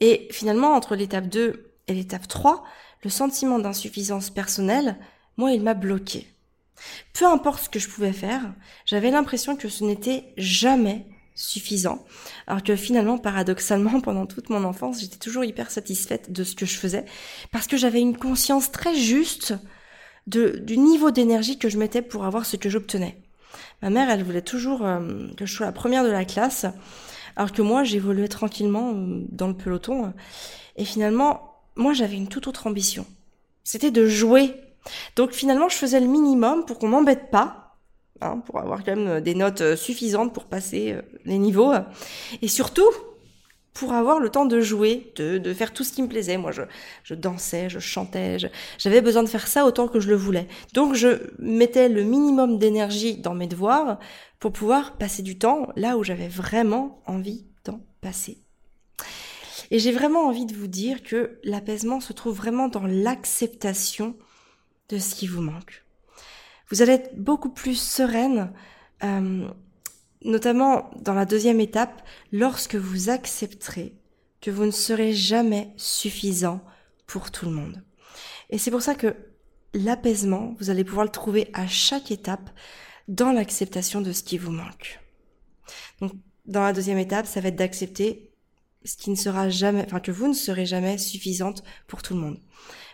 Et 0.02 0.28
finalement, 0.32 0.74
entre 0.74 0.96
l'étape 0.96 1.28
2 1.28 1.72
et 1.88 1.94
l'étape 1.94 2.28
3, 2.28 2.64
le 3.04 3.10
sentiment 3.10 3.60
d'insuffisance 3.60 4.30
personnelle, 4.30 4.98
moi, 5.38 5.52
il 5.52 5.64
m'a 5.64 5.74
bloqué. 5.74 6.28
Peu 7.14 7.26
importe 7.26 7.64
ce 7.64 7.70
que 7.70 7.80
je 7.80 7.90
pouvais 7.90 8.14
faire, 8.14 8.54
j'avais 8.86 9.12
l'impression 9.12 9.56
que 9.56 9.70
ce 9.70 9.84
n'était 9.84 10.34
jamais 10.38 11.06
suffisant. 11.36 12.04
Alors 12.48 12.64
que 12.64 12.76
finalement, 12.76 13.18
paradoxalement, 13.18 14.00
pendant 14.02 14.26
toute 14.26 14.50
mon 14.50 14.64
enfance, 14.64 15.02
j'étais 15.02 15.18
toujours 15.18 15.44
hyper 15.44 15.70
satisfaite 15.70 16.32
de 16.32 16.44
ce 16.44 16.56
que 16.56 16.66
je 16.66 16.78
faisais 16.78 17.06
parce 17.52 17.68
que 17.68 17.78
j'avais 17.78 18.00
une 18.00 18.18
conscience 18.18 18.72
très 18.72 18.96
juste 18.96 19.54
de, 20.28 20.58
du 20.58 20.78
niveau 20.78 21.12
d'énergie 21.12 21.60
que 21.60 21.70
je 21.70 21.78
mettais 21.78 22.02
pour 22.02 22.26
avoir 22.26 22.46
ce 22.46 22.56
que 22.56 22.70
j'obtenais. 22.70 23.18
Ma 23.82 23.90
mère, 23.90 24.10
elle 24.10 24.24
voulait 24.24 24.42
toujours 24.42 24.86
euh, 24.86 25.28
que 25.38 25.46
je 25.46 25.54
sois 25.54 25.66
la 25.66 25.72
première 25.72 26.04
de 26.04 26.10
la 26.10 26.26
classe, 26.26 26.66
alors 27.36 27.52
que 27.52 27.62
moi, 27.62 27.84
j'évoluais 27.84 28.28
tranquillement 28.28 28.94
euh, 28.96 29.24
dans 29.30 29.48
le 29.48 29.54
peloton. 29.54 30.14
Et 30.78 30.86
finalement, 30.86 31.62
moi, 31.76 31.94
j'avais 31.94 32.16
une 32.16 32.28
toute 32.28 32.48
autre 32.48 32.68
ambition. 32.68 33.06
C'était 33.64 33.92
de 33.92 34.08
jouer. 34.08 34.56
Donc 35.16 35.32
finalement, 35.32 35.70
je 35.70 35.76
faisais 35.76 36.00
le 36.00 36.08
minimum 36.08 36.66
pour 36.66 36.80
qu'on 36.80 36.88
m'embête 36.88 37.30
pas, 37.32 37.65
Hein, 38.22 38.42
pour 38.46 38.60
avoir 38.60 38.86
quand 38.86 38.96
même 38.96 39.08
euh, 39.08 39.22
des 39.22 39.36
notes 39.36 39.60
euh, 39.60 39.76
suffisantes 39.76 40.34
pour 40.34 40.46
passer 40.46 40.94
euh, 40.94 41.02
les 41.26 41.38
niveaux. 41.38 41.74
Et 42.42 42.48
surtout, 42.48 42.90
pour 43.74 43.92
avoir 43.92 44.20
le 44.20 44.30
temps 44.30 44.46
de 44.46 44.62
jouer, 44.62 45.12
de, 45.18 45.38
de 45.38 45.54
faire 45.54 45.74
tout 45.74 45.84
ce 45.84 45.92
qui 45.92 46.02
me 46.02 46.08
plaisait. 46.08 46.38
Moi, 46.38 46.54
je, 46.54 46.62
je 47.04 47.14
dansais, 47.14 47.70
je 47.70 47.80
chantais, 47.80 48.38
j'avais 48.78 49.02
besoin 49.02 49.22
de 49.22 49.28
faire 49.28 49.48
ça 49.48 49.66
autant 49.66 49.90
que 49.90 50.00
je 50.00 50.08
le 50.08 50.16
voulais. 50.16 50.48
Donc, 50.74 50.96
je 50.96 51.30
mettais 51.40 51.90
le 51.90 52.04
minimum 52.04 52.58
d'énergie 52.58 53.18
dans 53.18 53.34
mes 53.34 53.48
devoirs 53.48 54.00
pour 54.40 54.54
pouvoir 54.54 54.98
passer 54.98 55.22
du 55.22 55.38
temps 55.38 55.68
là 55.76 55.98
où 55.98 56.04
j'avais 56.06 56.30
vraiment 56.30 57.02
envie 57.08 57.46
d'en 57.66 57.82
passer. 58.00 58.38
Et 59.72 59.80
j'ai 59.80 59.92
vraiment 59.92 60.26
envie 60.26 60.46
de 60.46 60.56
vous 60.56 60.68
dire 60.68 61.04
que 61.04 61.38
l'apaisement 61.44 62.00
se 62.00 62.14
trouve 62.14 62.38
vraiment 62.38 62.70
dans 62.70 62.88
l'acceptation 62.88 64.16
de 64.88 65.00
ce 65.00 65.16
qui 65.16 65.28
vous 65.28 65.42
manque. 65.42 65.85
Vous 66.70 66.82
allez 66.82 66.94
être 66.94 67.16
beaucoup 67.16 67.50
plus 67.50 67.80
sereine, 67.80 68.52
euh, 69.04 69.48
notamment 70.24 70.90
dans 70.96 71.14
la 71.14 71.26
deuxième 71.26 71.60
étape, 71.60 72.02
lorsque 72.32 72.76
vous 72.76 73.10
accepterez 73.10 73.96
que 74.42 74.52
vous 74.52 74.66
ne 74.66 74.72
serez 74.72 75.14
jamais 75.14 75.74
suffisant 75.78 76.62
pour 77.08 77.32
tout 77.32 77.46
le 77.46 77.52
monde. 77.52 77.84
Et 78.50 78.58
c'est 78.58 78.72
pour 78.72 78.82
ça 78.82 78.96
que 78.96 79.16
l'apaisement, 79.74 80.56
vous 80.60 80.70
allez 80.70 80.84
pouvoir 80.84 81.06
le 81.06 81.12
trouver 81.12 81.50
à 81.54 81.68
chaque 81.68 82.12
étape 82.12 82.50
dans 83.08 83.32
l'acceptation 83.32 84.02
de 84.02 84.12
ce 84.12 84.24
qui 84.24 84.38
vous 84.38 84.52
manque. 84.52 85.00
Donc, 86.02 86.14
dans 86.46 86.62
la 86.62 86.74
deuxième 86.74 86.98
étape, 86.98 87.26
ça 87.26 87.42
va 87.42 87.50
être 87.50 87.56
d'accepter 87.56 88.32
ce 88.84 88.98
qui 88.98 89.10
ne 89.10 89.16
sera 89.16 89.50
jamais, 89.50 89.84
enfin 89.86 90.00
que 90.00 90.12
vous 90.12 90.28
ne 90.28 90.34
serez 90.34 90.66
jamais 90.66 90.98
suffisante 90.98 91.64
pour 91.88 92.02
tout 92.02 92.14
le 92.14 92.20
monde. 92.20 92.40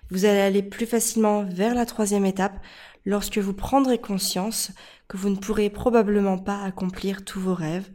Vous 0.09 0.25
allez 0.25 0.39
aller 0.39 0.63
plus 0.63 0.85
facilement 0.85 1.43
vers 1.43 1.75
la 1.75 1.85
troisième 1.85 2.25
étape 2.25 2.59
lorsque 3.05 3.37
vous 3.37 3.53
prendrez 3.53 3.99
conscience 3.99 4.71
que 5.07 5.17
vous 5.17 5.29
ne 5.29 5.35
pourrez 5.35 5.69
probablement 5.69 6.37
pas 6.37 6.61
accomplir 6.63 7.25
tous 7.25 7.39
vos 7.39 7.55
rêves 7.55 7.89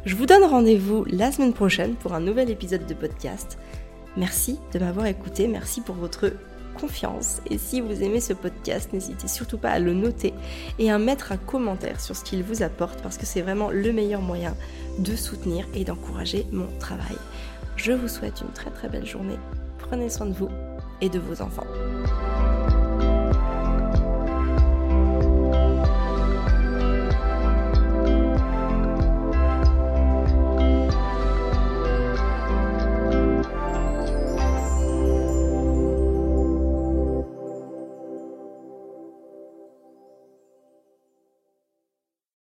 Je 0.05 0.15
vous 0.15 0.25
donne 0.25 0.43
rendez-vous 0.43 1.05
la 1.05 1.31
semaine 1.31 1.53
prochaine 1.53 1.95
pour 1.95 2.13
un 2.13 2.21
nouvel 2.21 2.49
épisode 2.49 2.85
de 2.85 2.93
podcast. 2.93 3.57
Merci 4.17 4.59
de 4.73 4.79
m'avoir 4.79 5.05
écouté, 5.05 5.47
merci 5.47 5.81
pour 5.81 5.95
votre 5.95 6.31
confiance. 6.79 7.41
Et 7.49 7.57
si 7.57 7.81
vous 7.81 8.03
aimez 8.03 8.19
ce 8.19 8.33
podcast, 8.33 8.93
n'hésitez 8.93 9.27
surtout 9.27 9.57
pas 9.57 9.71
à 9.71 9.79
le 9.79 9.93
noter 9.93 10.33
et 10.77 10.91
à 10.91 10.97
mettre 10.97 11.31
un 11.31 11.37
commentaire 11.37 11.99
sur 11.99 12.15
ce 12.15 12.23
qu'il 12.23 12.43
vous 12.43 12.63
apporte 12.63 13.01
parce 13.01 13.17
que 13.17 13.25
c'est 13.25 13.41
vraiment 13.41 13.69
le 13.69 13.91
meilleur 13.91 14.21
moyen 14.21 14.55
de 14.99 15.15
soutenir 15.15 15.65
et 15.73 15.83
d'encourager 15.83 16.45
mon 16.51 16.67
travail. 16.79 17.17
Je 17.75 17.91
vous 17.91 18.07
souhaite 18.07 18.41
une 18.41 18.51
très 18.51 18.71
très 18.71 18.89
belle 18.89 19.05
journée. 19.05 19.39
Prenez 19.77 20.09
soin 20.09 20.25
de 20.25 20.33
vous 20.33 20.49
et 21.01 21.09
de 21.09 21.19
vos 21.19 21.41
enfants. 21.41 21.67